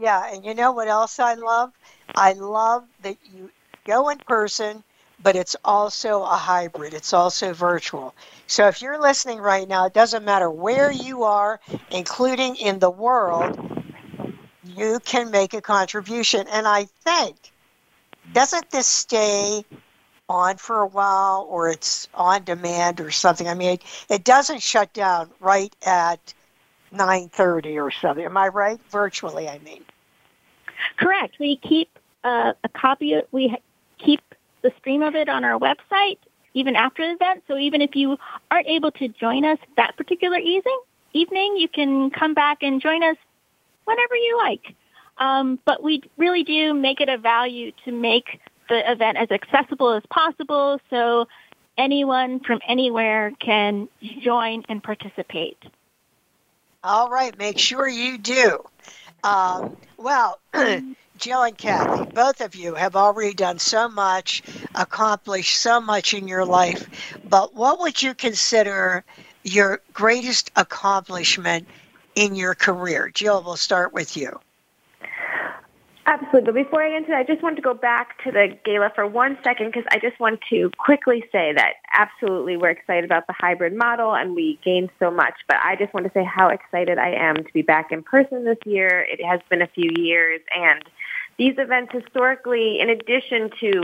[0.00, 1.72] Yeah, and you know what else I love?
[2.16, 3.50] I love that you
[3.84, 4.82] go in person,
[5.22, 8.14] but it's also a hybrid, it's also virtual.
[8.46, 11.60] So if you're listening right now, it doesn't matter where you are,
[11.90, 13.58] including in the world,
[14.64, 16.46] you can make a contribution.
[16.48, 17.51] And I think
[18.32, 19.64] doesn't this stay
[20.28, 23.48] on for a while or it's on demand or something?
[23.48, 26.32] I mean, it, it doesn't shut down right at
[26.94, 28.24] 9.30 or something.
[28.24, 28.78] Am I right?
[28.90, 29.84] Virtually, I mean.
[30.96, 31.36] Correct.
[31.38, 31.88] We keep
[32.22, 33.14] uh, a copy.
[33.14, 33.56] Of, we
[33.98, 34.20] keep
[34.62, 36.18] the stream of it on our website
[36.54, 37.42] even after the event.
[37.48, 38.18] So even if you
[38.50, 40.80] aren't able to join us that particular evening,
[41.14, 43.16] evening, you can come back and join us
[43.86, 44.74] whenever you like.
[45.22, 49.92] Um, but we really do make it a value to make the event as accessible
[49.92, 51.28] as possible so
[51.78, 53.88] anyone from anywhere can
[54.20, 55.62] join and participate.
[56.82, 58.64] All right, make sure you do.
[59.22, 60.40] Um, well,
[61.18, 64.42] Jill and Kathy, both of you have already done so much,
[64.74, 69.04] accomplished so much in your life, but what would you consider
[69.44, 71.68] your greatest accomplishment
[72.16, 73.08] in your career?
[73.10, 74.40] Jill, we'll start with you.
[76.06, 76.42] Absolutely.
[76.52, 78.90] But before I get into that, I just want to go back to the gala
[78.94, 83.26] for one second because I just want to quickly say that absolutely we're excited about
[83.28, 85.34] the hybrid model and we gained so much.
[85.46, 88.44] But I just want to say how excited I am to be back in person
[88.44, 89.06] this year.
[89.08, 90.82] It has been a few years and
[91.38, 93.82] these events historically, in addition to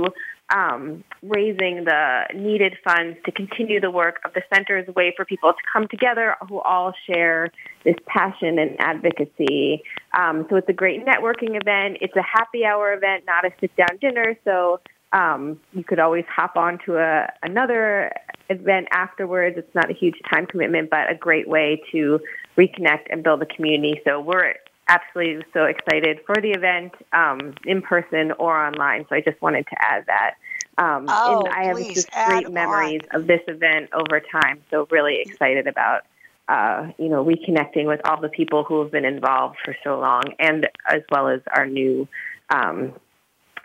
[0.51, 5.13] um, raising the needed funds to continue the work of the center is a way
[5.15, 7.51] for people to come together who all share
[7.85, 9.83] this passion and advocacy.
[10.19, 11.99] Um, so it's a great networking event.
[12.01, 14.37] It's a happy hour event, not a sit down dinner.
[14.45, 14.81] So
[15.13, 18.13] um, you could always hop on to a, another
[18.49, 19.59] event afterwards.
[19.59, 22.21] It's not a huge time commitment, but a great way to
[22.57, 24.01] reconnect and build a community.
[24.07, 24.55] So we're
[24.89, 29.05] absolutely so excited for the event um, in person or online.
[29.09, 30.35] So I just wanted to add that.
[30.79, 33.21] Um, oh, and I have just great memories on.
[33.23, 34.61] of this event over time.
[34.71, 36.05] So really excited about,
[36.49, 40.23] uh, you know, reconnecting with all the people who have been involved for so long
[40.39, 42.07] and as well as our new,
[42.51, 42.93] um,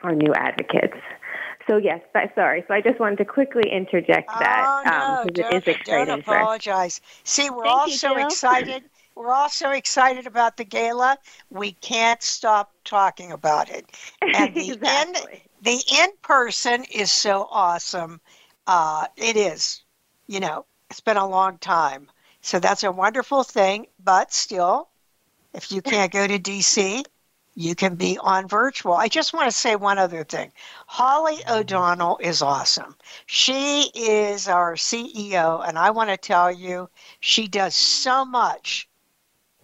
[0.01, 0.97] our new advocates.
[1.69, 2.65] So yes, but sorry.
[2.67, 4.89] So I just wanted to quickly interject that oh,
[5.21, 6.07] um, no, um, it is exciting.
[6.07, 6.97] Don't apologize.
[6.99, 7.19] For...
[7.27, 8.27] See, we're Thank all you, so Jill.
[8.27, 8.83] excited.
[9.15, 11.17] We're all so excited about the gala,
[11.51, 13.85] we can't stop talking about it.
[14.21, 15.33] And the exactly.
[15.33, 18.19] in the in person is so awesome.
[18.67, 19.83] Uh, it is,
[20.27, 22.09] you know, it's been a long time.
[22.41, 23.85] So that's a wonderful thing.
[24.03, 24.89] But still,
[25.53, 27.05] if you can't go to DC,
[27.55, 28.93] you can be on virtual.
[28.93, 30.51] I just want to say one other thing.
[30.87, 32.95] Holly O'Donnell is awesome.
[33.27, 36.89] She is our CEO, and I want to tell you,
[37.19, 38.89] she does so much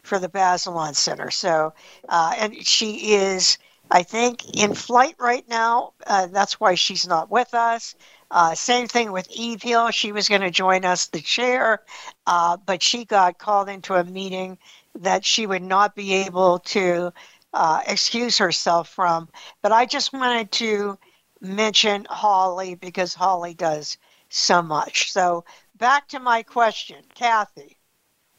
[0.09, 1.29] for the Bazelon Center.
[1.29, 1.71] So,
[2.09, 3.59] uh, and she is,
[3.91, 5.93] I think, in flight right now.
[6.05, 7.95] Uh, that's why she's not with us.
[8.31, 9.91] Uh, same thing with Eve Hill.
[9.91, 11.83] She was going to join us, the chair,
[12.25, 14.57] uh, but she got called into a meeting
[14.99, 17.13] that she would not be able to
[17.53, 19.29] uh, excuse herself from.
[19.61, 20.97] But I just wanted to
[21.39, 23.97] mention Holly because Holly does
[24.29, 25.11] so much.
[25.11, 25.45] So,
[25.77, 27.77] back to my question, Kathy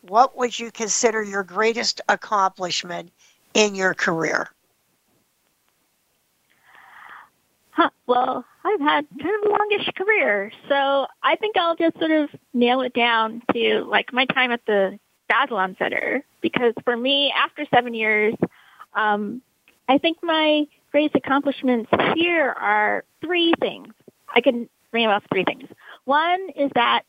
[0.03, 3.13] what would you consider your greatest accomplishment
[3.55, 4.49] in your career?
[7.73, 12.11] Huh, well, I've had kind of a longish career, so I think I'll just sort
[12.11, 14.99] of nail it down to like my time at the
[15.31, 18.35] Bazelon Center because for me, after seven years,
[18.95, 19.41] um,
[19.89, 23.93] I think my greatest accomplishments here are three things.
[24.35, 25.69] I can name off three things.
[26.05, 27.03] One is that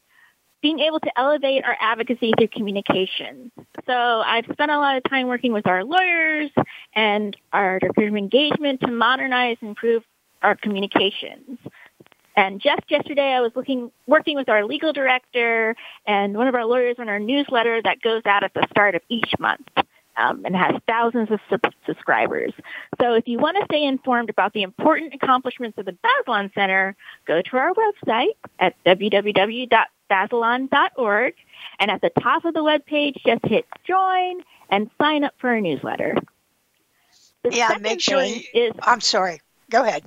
[0.61, 3.51] being able to elevate our advocacy through communication.
[3.85, 6.51] So I've spent a lot of time working with our lawyers
[6.93, 10.03] and our of engagement to modernize and improve
[10.43, 11.57] our communications.
[12.35, 16.65] And just yesterday, I was looking, working with our legal director and one of our
[16.65, 19.67] lawyers on our newsletter that goes out at the start of each month
[20.17, 21.39] um, and has thousands of
[21.85, 22.53] subscribers.
[22.99, 26.95] So if you want to stay informed about the important accomplishments of the Bazelon Center,
[27.25, 31.33] go to our website at www.bazelon.org
[31.79, 35.59] and at the top of the webpage just hit join and sign up for our
[35.61, 36.15] newsletter.
[37.43, 39.41] The yeah, make sure you, is, I'm sorry.
[39.69, 40.03] Go ahead.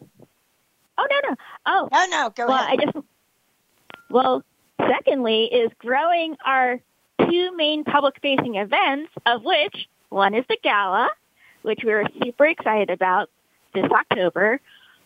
[0.97, 1.35] Oh no no.
[1.67, 1.89] Oh.
[1.91, 2.81] No no, go well, ahead.
[2.81, 2.97] I just
[4.09, 4.45] Well,
[4.79, 6.79] secondly is growing our
[7.29, 11.09] two main public facing events of which one is the gala,
[11.63, 13.31] which we are super excited about
[13.75, 14.61] this October,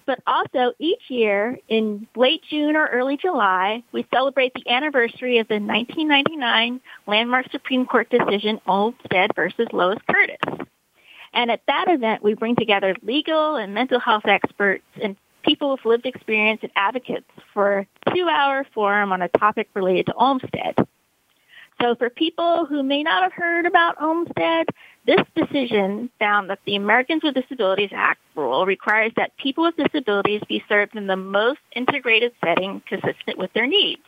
[0.04, 5.48] but also each year in late June or early July, we celebrate the anniversary of
[5.48, 10.68] the 1999 landmark Supreme Court decision Olmstead versus Lois Curtis.
[11.32, 15.86] And at that event, we bring together legal and mental health experts and people with
[15.86, 20.74] lived experience and advocates for a two-hour forum on a topic related to Olmstead.
[21.80, 24.66] So for people who may not have heard about Olmstead,
[25.08, 30.42] this decision found that the Americans with Disabilities Act rule requires that people with disabilities
[30.46, 34.02] be served in the most integrated setting consistent with their needs.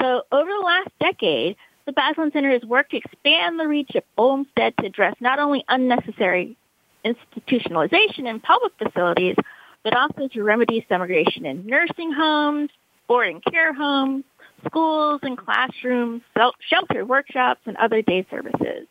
[0.00, 4.02] So over the last decade, the Bazelon Center has worked to expand the reach of
[4.16, 6.56] Olmstead to address not only unnecessary
[7.04, 9.36] institutionalization in public facilities,
[9.84, 12.70] but also to remedy segregation in nursing homes,
[13.08, 14.24] boarding care homes,
[14.64, 16.22] schools and classrooms,
[16.66, 18.86] shelter workshops, and other day services.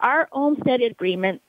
[0.00, 1.44] Our Olmstead agreements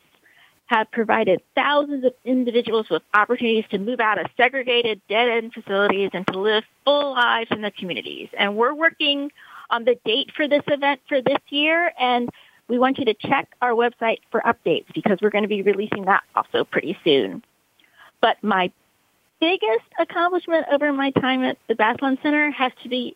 [0.67, 6.27] have provided thousands of individuals with opportunities to move out of segregated, dead-end facilities and
[6.27, 8.29] to live full lives in the communities.
[8.37, 9.31] And we're working
[9.69, 12.29] on the date for this event for this year, and
[12.67, 16.05] we want you to check our website for updates because we're going to be releasing
[16.05, 17.43] that also pretty soon.
[18.21, 18.71] But my
[19.39, 23.15] biggest accomplishment over my time at the Bazelon Center has to be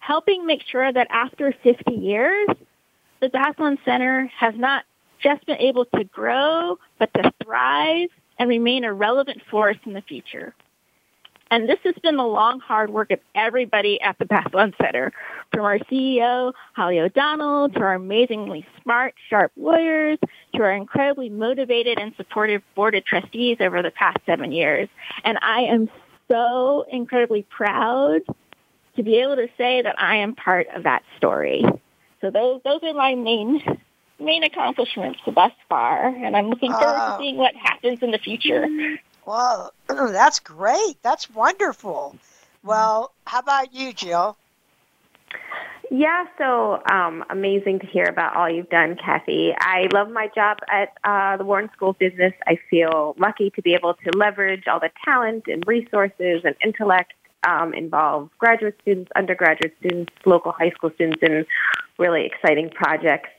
[0.00, 2.46] helping make sure that after 50 years,
[3.20, 4.84] the Bazelon Center has not
[5.20, 10.02] just been able to grow, but to thrive and remain a relevant force in the
[10.02, 10.54] future.
[11.50, 15.12] And this has been the long, hard work of everybody at the Bazelon Center,
[15.52, 20.18] from our CEO, Holly O'Donnell, to our amazingly smart, sharp lawyers,
[20.54, 24.88] to our incredibly motivated and supportive board of trustees over the past seven years.
[25.24, 25.88] And I am
[26.28, 28.22] so incredibly proud
[28.96, 31.64] to be able to say that I am part of that story.
[32.20, 33.60] So those those are my main
[34.18, 38.18] main accomplishments thus far, and I'm looking forward uh, to seeing what happens in the
[38.18, 38.66] future.
[39.26, 40.96] Well, that's great.
[41.02, 42.16] That's wonderful.
[42.64, 44.36] Well, how about you, Jill?
[45.88, 49.54] Yeah, so um, amazing to hear about all you've done, Kathy.
[49.56, 52.32] I love my job at uh, the Warren School of Business.
[52.44, 57.12] I feel lucky to be able to leverage all the talent and resources and intellect
[57.46, 61.46] um, involve graduate students, undergraduate students, local high school students in
[61.98, 63.30] really exciting projects.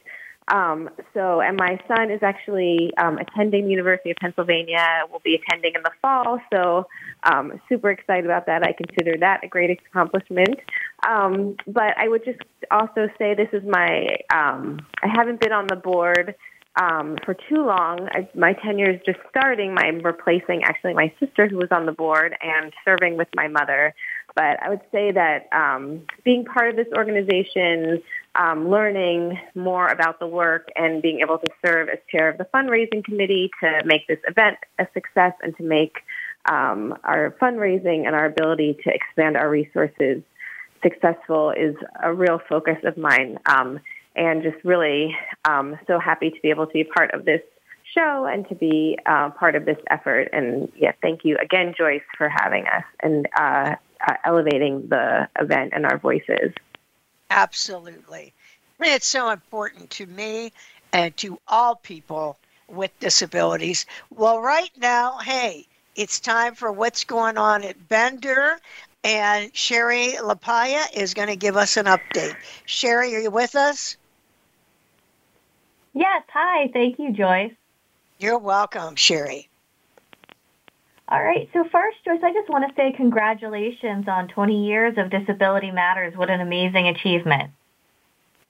[0.50, 5.02] Um, so, and my son is actually um, attending the University of Pennsylvania.
[5.12, 6.88] Will be attending in the fall, so
[7.24, 8.64] um, super excited about that.
[8.64, 10.58] I consider that a great accomplishment.
[11.06, 12.40] Um, but I would just
[12.72, 14.08] also say this is my.
[14.34, 16.34] Um, I haven't been on the board
[16.78, 18.08] um, for too long.
[18.12, 19.76] I, my tenure is just starting.
[19.78, 23.94] I'm replacing actually my sister who was on the board and serving with my mother.
[24.36, 28.02] But I would say that um, being part of this organization,
[28.36, 32.46] um, learning more about the work, and being able to serve as chair of the
[32.54, 35.98] fundraising committee to make this event a success and to make
[36.52, 40.22] um, our fundraising and our ability to expand our resources
[40.84, 43.40] successful is a real focus of mine.
[43.48, 43.80] Um,
[44.18, 45.16] and just really
[45.48, 47.42] um, so happy to be able to be part of this
[47.94, 50.28] show and to be uh, part of this effort.
[50.34, 53.76] And yeah, thank you again, Joyce, for having us and uh,
[54.08, 56.52] uh, elevating the event and our voices.
[57.30, 58.34] Absolutely.
[58.80, 60.52] It's so important to me
[60.94, 62.38] and to all people
[62.68, 63.86] with disabilities.
[64.10, 68.60] Well, right now, hey, it's time for what's going on at Bender.
[69.04, 72.36] And Sherry Lapaglia is going to give us an update.
[72.66, 73.96] Sherry, are you with us?
[75.98, 76.70] Yes, hi.
[76.74, 77.52] Thank you, Joyce.
[78.20, 79.50] You're welcome, Sherry.
[81.10, 85.10] All right, so first, Joyce, I just want to say congratulations on 20 years of
[85.10, 86.16] Disability Matters.
[86.16, 87.50] What an amazing achievement.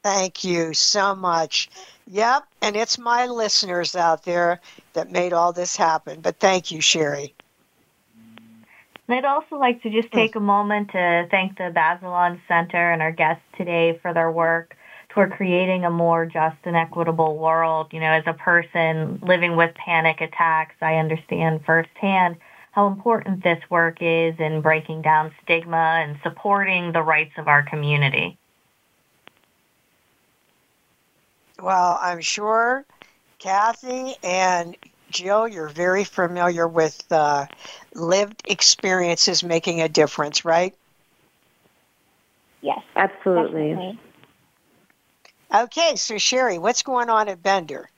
[0.04, 1.70] Thank you so much.
[2.08, 4.60] Yep, and it's my listeners out there
[4.94, 7.34] that made all this happen, but thank you, Sherry.
[9.08, 10.18] And I'd also like to just hmm.
[10.18, 14.76] take a moment to thank the Bazelon Center and our guests today for their work
[15.18, 17.88] for creating a more just and equitable world.
[17.92, 22.36] You know, as a person living with panic attacks, I understand firsthand
[22.74, 27.64] how important this work is in breaking down stigma and supporting the rights of our
[27.64, 28.38] community.
[31.60, 32.86] Well, I'm sure
[33.40, 34.78] Kathy and
[35.10, 37.48] Jill, you're very familiar with uh,
[37.96, 40.76] lived experiences making a difference, right?
[42.62, 43.70] Yes, absolutely.
[43.72, 44.00] Definitely.
[45.54, 47.90] Okay, so Sherry, what's going on at Bender?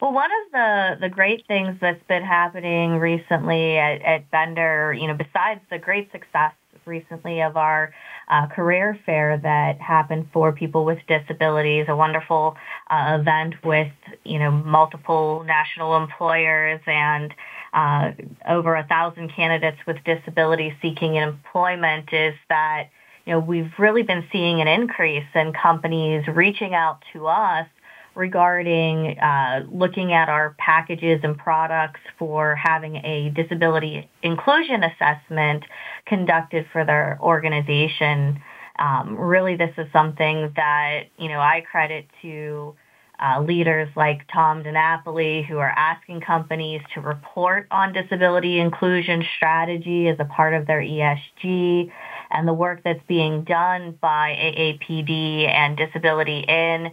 [0.00, 5.06] Well, one of the, the great things that's been happening recently at, at Bender, you
[5.08, 6.52] know, besides the great success
[6.86, 7.94] recently of our
[8.28, 12.56] uh, career fair that happened for people with disabilities, a wonderful
[12.90, 13.92] uh, event with,
[14.24, 17.32] you know, multiple national employers and
[17.74, 18.10] uh,
[18.48, 22.88] over a thousand candidates with disabilities seeking employment is that–
[23.26, 27.66] you know, we've really been seeing an increase in companies reaching out to us
[28.14, 35.64] regarding uh, looking at our packages and products for having a disability inclusion assessment
[36.06, 38.42] conducted for their organization.
[38.78, 42.74] Um, really, this is something that you know I credit to
[43.22, 50.08] uh, leaders like Tom DiNapoli, who are asking companies to report on disability inclusion strategy
[50.08, 51.90] as a part of their ESG
[52.32, 56.90] and the work that's being done by AAPD and Disability In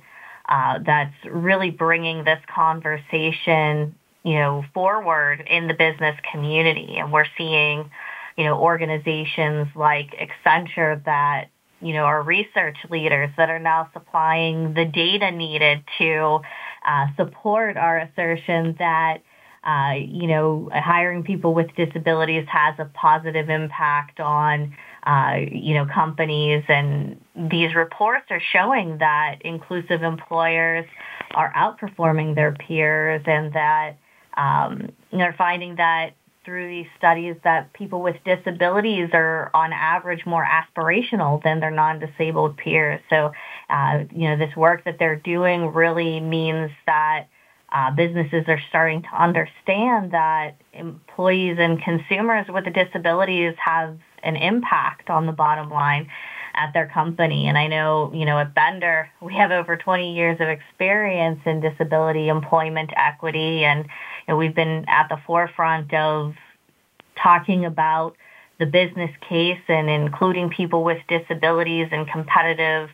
[0.47, 6.95] uh, that's really bringing this conversation, you know, forward in the business community.
[6.97, 7.89] And we're seeing,
[8.35, 11.45] you know, organizations like Accenture that,
[11.81, 16.39] you know, are research leaders that are now supplying the data needed to
[16.85, 19.19] uh, support our assertion that,
[19.63, 24.73] uh, you know, hiring people with disabilities has a positive impact on
[25.09, 26.63] uh, you know, companies.
[26.67, 30.85] And these reports are showing that inclusive employers
[31.31, 33.97] are outperforming their peers and that
[34.37, 36.11] um, they're finding that
[36.45, 42.57] through these studies that people with disabilities are on average more aspirational than their non-disabled
[42.57, 43.01] peers.
[43.09, 43.31] So,
[43.67, 47.25] uh, you know, this work that they're doing really means that
[47.71, 55.09] uh, businesses are starting to understand that employees and consumers with disabilities have an impact
[55.09, 56.09] on the bottom line
[56.55, 57.47] at their company.
[57.47, 61.61] And I know, you know, at Bender, we have over 20 years of experience in
[61.61, 63.89] disability employment equity, and you
[64.33, 66.33] know, we've been at the forefront of
[67.21, 68.15] talking about
[68.59, 72.89] the business case and including people with disabilities and competitive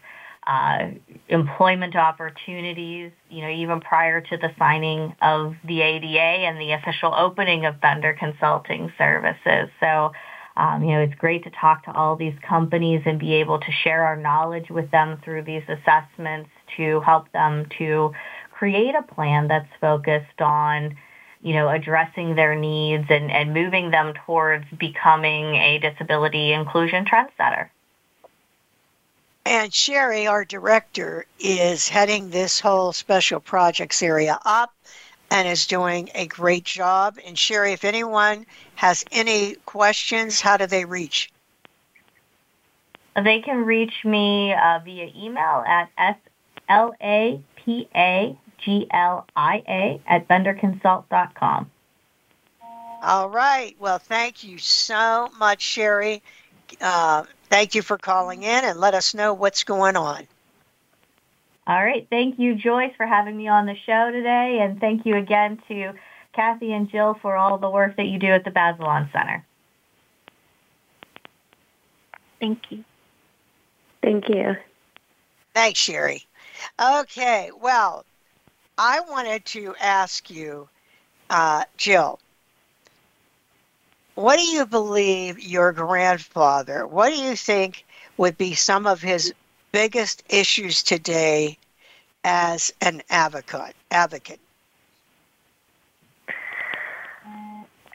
[0.46, 0.92] uh,
[1.30, 7.16] employment opportunities, you know, even prior to the signing of the ADA and the official
[7.18, 9.70] opening of Bender Consulting Services.
[9.80, 10.12] So,
[10.58, 13.72] um, you know, it's great to talk to all these companies and be able to
[13.72, 18.14] share our knowledge with them through these assessments to help them to
[18.53, 20.95] create a plan that's focused on,
[21.41, 27.68] you know, addressing their needs and, and moving them towards becoming a disability inclusion trendsetter.
[29.45, 34.74] And Sherry, our director, is heading this whole special projects area up
[35.32, 37.18] and is doing a great job.
[37.26, 38.46] And Sherry, if anyone
[38.76, 41.32] has any questions, how do they reach?
[43.22, 46.20] They can reach me uh, via email at
[46.68, 48.36] slapaglia
[50.06, 51.72] at benderconsult.com.
[53.02, 53.76] All right.
[53.80, 56.24] Well, thank you so much, Sherry.
[56.82, 60.28] Uh, thank you for calling in and let us know what's going on.
[61.68, 62.05] All right.
[62.09, 64.59] Thank you, Joyce, for having me on the show today.
[64.61, 65.93] And thank you again to
[66.34, 69.43] Kathy and Jill for all the work that you do at the Bazelon Center.
[72.39, 72.84] Thank you.
[74.03, 74.55] Thank you.
[75.55, 76.26] Thanks, Sherry.
[76.80, 77.49] Okay.
[77.59, 78.05] Well,
[78.78, 80.70] I wanted to ask you,
[81.32, 82.20] uh, Jill,
[84.13, 87.86] what do you believe your grandfather, what do you think
[88.18, 89.34] would be some of his
[89.76, 91.58] biggest issues today
[92.24, 93.76] as an advocate?
[93.92, 94.40] Advocate.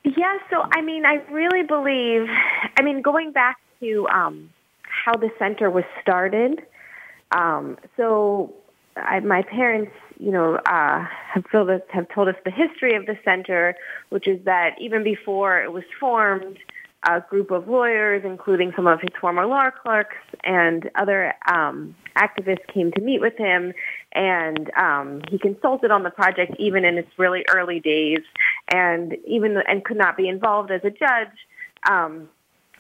[0.05, 2.27] Yeah, so I mean, I really believe.
[2.79, 4.51] I mean, going back to um,
[4.83, 6.61] how the center was started.
[7.33, 8.53] Um, so,
[8.97, 13.07] I, my parents, you know, uh, have told us have told us the history of
[13.07, 13.75] the center,
[14.11, 16.59] which is that even before it was formed,
[17.09, 22.67] a group of lawyers, including some of his former law clerks and other um, activists,
[22.73, 23.73] came to meet with him,
[24.13, 28.21] and um, he consulted on the project even in its really early days,
[28.73, 31.35] and even and could not be involved as a judge,
[31.89, 32.29] um,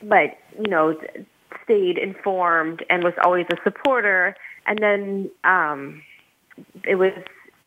[0.02, 0.94] but you know
[1.64, 4.36] stayed informed and was always a supporter.
[4.66, 6.02] And then um,
[6.86, 7.12] it was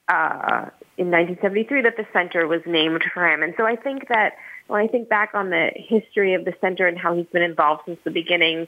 [0.08, 4.34] uh, in 1973 that the center was named for him, and so I think that
[4.68, 7.82] when I think back on the history of the center and how he's been involved
[7.86, 8.68] since the beginning,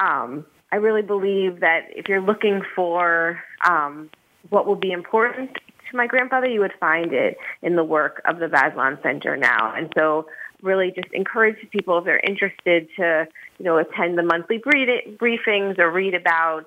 [0.00, 4.10] um, I really believe that if you're looking for um,
[4.48, 8.38] what will be important to my grandfather, you would find it in the work of
[8.38, 9.72] the Bazelon Center now.
[9.74, 10.26] And so
[10.62, 13.28] really just encourage people if they're interested to,
[13.58, 16.66] you know, attend the monthly briefings or read about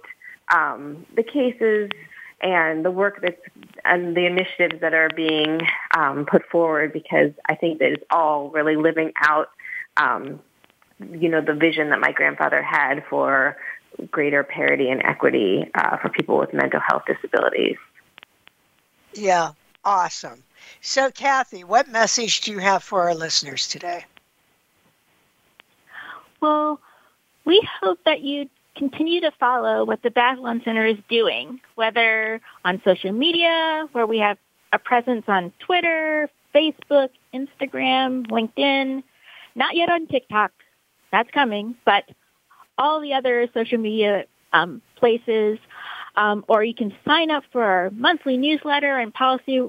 [0.55, 1.89] um, the cases
[2.41, 3.41] and the work that's
[3.85, 5.61] and the initiatives that are being
[5.95, 9.49] um, put forward because I think that it's all really living out,
[9.95, 10.39] um,
[11.13, 13.55] you know, the vision that my grandfather had for
[14.11, 17.77] greater parity and equity uh, for people with mental health disabilities.
[19.13, 19.51] Yeah,
[19.85, 20.43] awesome.
[20.81, 24.03] So, Kathy, what message do you have for our listeners today?
[26.41, 26.79] Well,
[27.45, 32.81] we hope that you continue to follow what the Bazelon Center is doing, whether on
[32.85, 34.37] social media, where we have
[34.71, 39.03] a presence on Twitter, Facebook, Instagram, LinkedIn,
[39.55, 40.51] not yet on TikTok.
[41.11, 42.03] That's coming, but
[42.77, 45.57] all the other social media um, places,
[46.15, 49.61] um, or you can sign up for our monthly newsletter and policy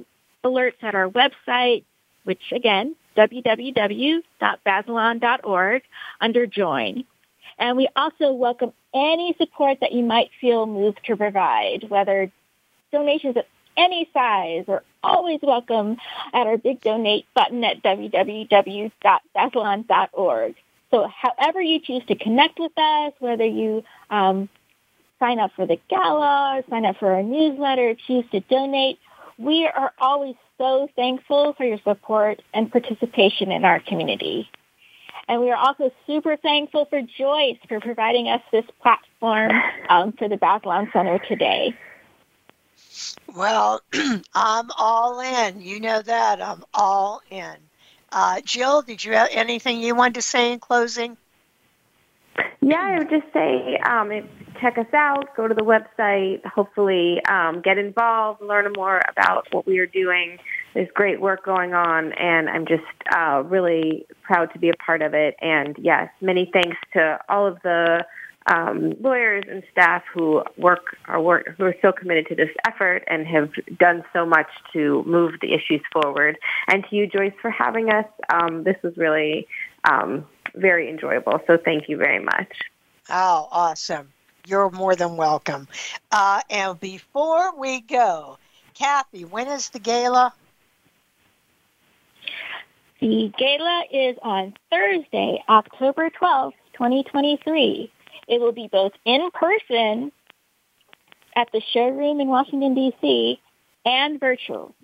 [0.44, 1.84] alerts at our website,
[2.24, 4.32] which again, www.bazelon.org
[6.20, 7.04] under join.
[7.58, 12.30] And we also welcome any support that you might feel moved to provide, whether
[12.92, 13.44] donations of
[13.76, 15.96] any size are always welcome
[16.34, 20.54] at our big donate button at www.bazelon.org.
[20.90, 24.48] So however you choose to connect with us, whether you um,
[25.20, 28.98] sign up for the gala, sign up for our newsletter, choose to donate,
[29.36, 34.50] we are always so thankful for your support and participation in our community.
[35.28, 39.52] And we are also super thankful for Joyce for providing us this platform
[39.90, 41.74] um, for the Background Center today.
[43.36, 43.82] Well,
[44.34, 45.60] I'm all in.
[45.60, 46.40] You know that.
[46.40, 47.54] I'm all in.
[48.10, 51.18] Uh, Jill, did you have anything you wanted to say in closing?
[52.62, 54.08] Yeah, I would just say um,
[54.60, 59.66] check us out, go to the website, hopefully um, get involved, learn more about what
[59.66, 60.38] we are doing
[60.74, 62.82] there's great work going on, and I'm just
[63.14, 65.34] uh, really proud to be a part of it.
[65.40, 68.04] And yes, many thanks to all of the
[68.50, 73.02] um, lawyers and staff who work are work, who are so committed to this effort
[73.06, 76.38] and have done so much to move the issues forward.
[76.68, 78.06] And to you, Joyce, for having us.
[78.32, 79.46] Um, this was really
[79.90, 81.40] um, very enjoyable.
[81.46, 82.52] So thank you very much.
[83.10, 84.08] Oh, awesome!
[84.46, 85.66] You're more than welcome.
[86.12, 88.38] Uh, and before we go,
[88.74, 90.32] Kathy, when is the gala?
[93.00, 97.92] The gala is on Thursday, October 12th, 2023.
[98.26, 100.10] It will be both in person
[101.36, 103.40] at the showroom in Washington, D.C.
[103.86, 104.74] and virtual.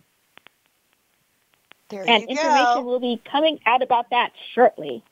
[1.88, 2.82] There and information go.
[2.82, 5.02] will be coming out about that shortly.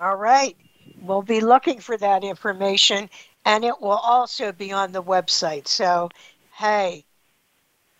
[0.00, 0.56] All right.
[1.02, 3.10] We'll be looking for that information
[3.44, 5.68] and it will also be on the website.
[5.68, 6.08] So,
[6.54, 7.04] hey,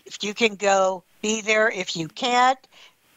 [0.07, 1.69] if you can go, be there.
[1.69, 2.59] If you can't,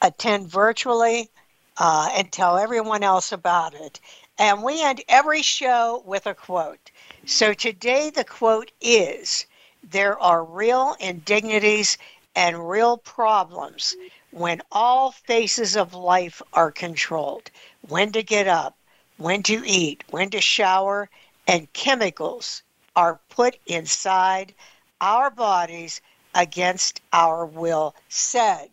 [0.01, 1.29] attend virtually,
[1.77, 3.99] uh, and tell everyone else about it.
[4.37, 6.91] And we end every show with a quote.
[7.25, 9.45] So today the quote is
[9.83, 11.97] There are real indignities
[12.35, 13.95] and real problems
[14.31, 17.49] when all faces of life are controlled
[17.89, 18.75] when to get up,
[19.17, 21.09] when to eat, when to shower,
[21.47, 22.61] and chemicals
[22.95, 24.53] are put inside
[25.01, 25.99] our bodies
[26.35, 28.69] against our will, said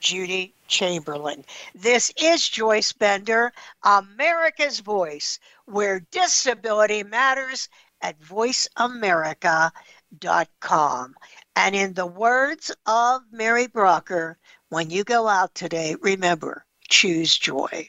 [0.00, 1.44] Judi Chamberlin.
[1.74, 3.52] This is Joyce Bender,
[3.84, 7.68] America's Voice, where disability matters
[8.02, 9.72] at voiceamerica.com.
[11.54, 14.36] And in the words of Mary Brocker,
[14.68, 17.88] when you go out today, remember, choose joy.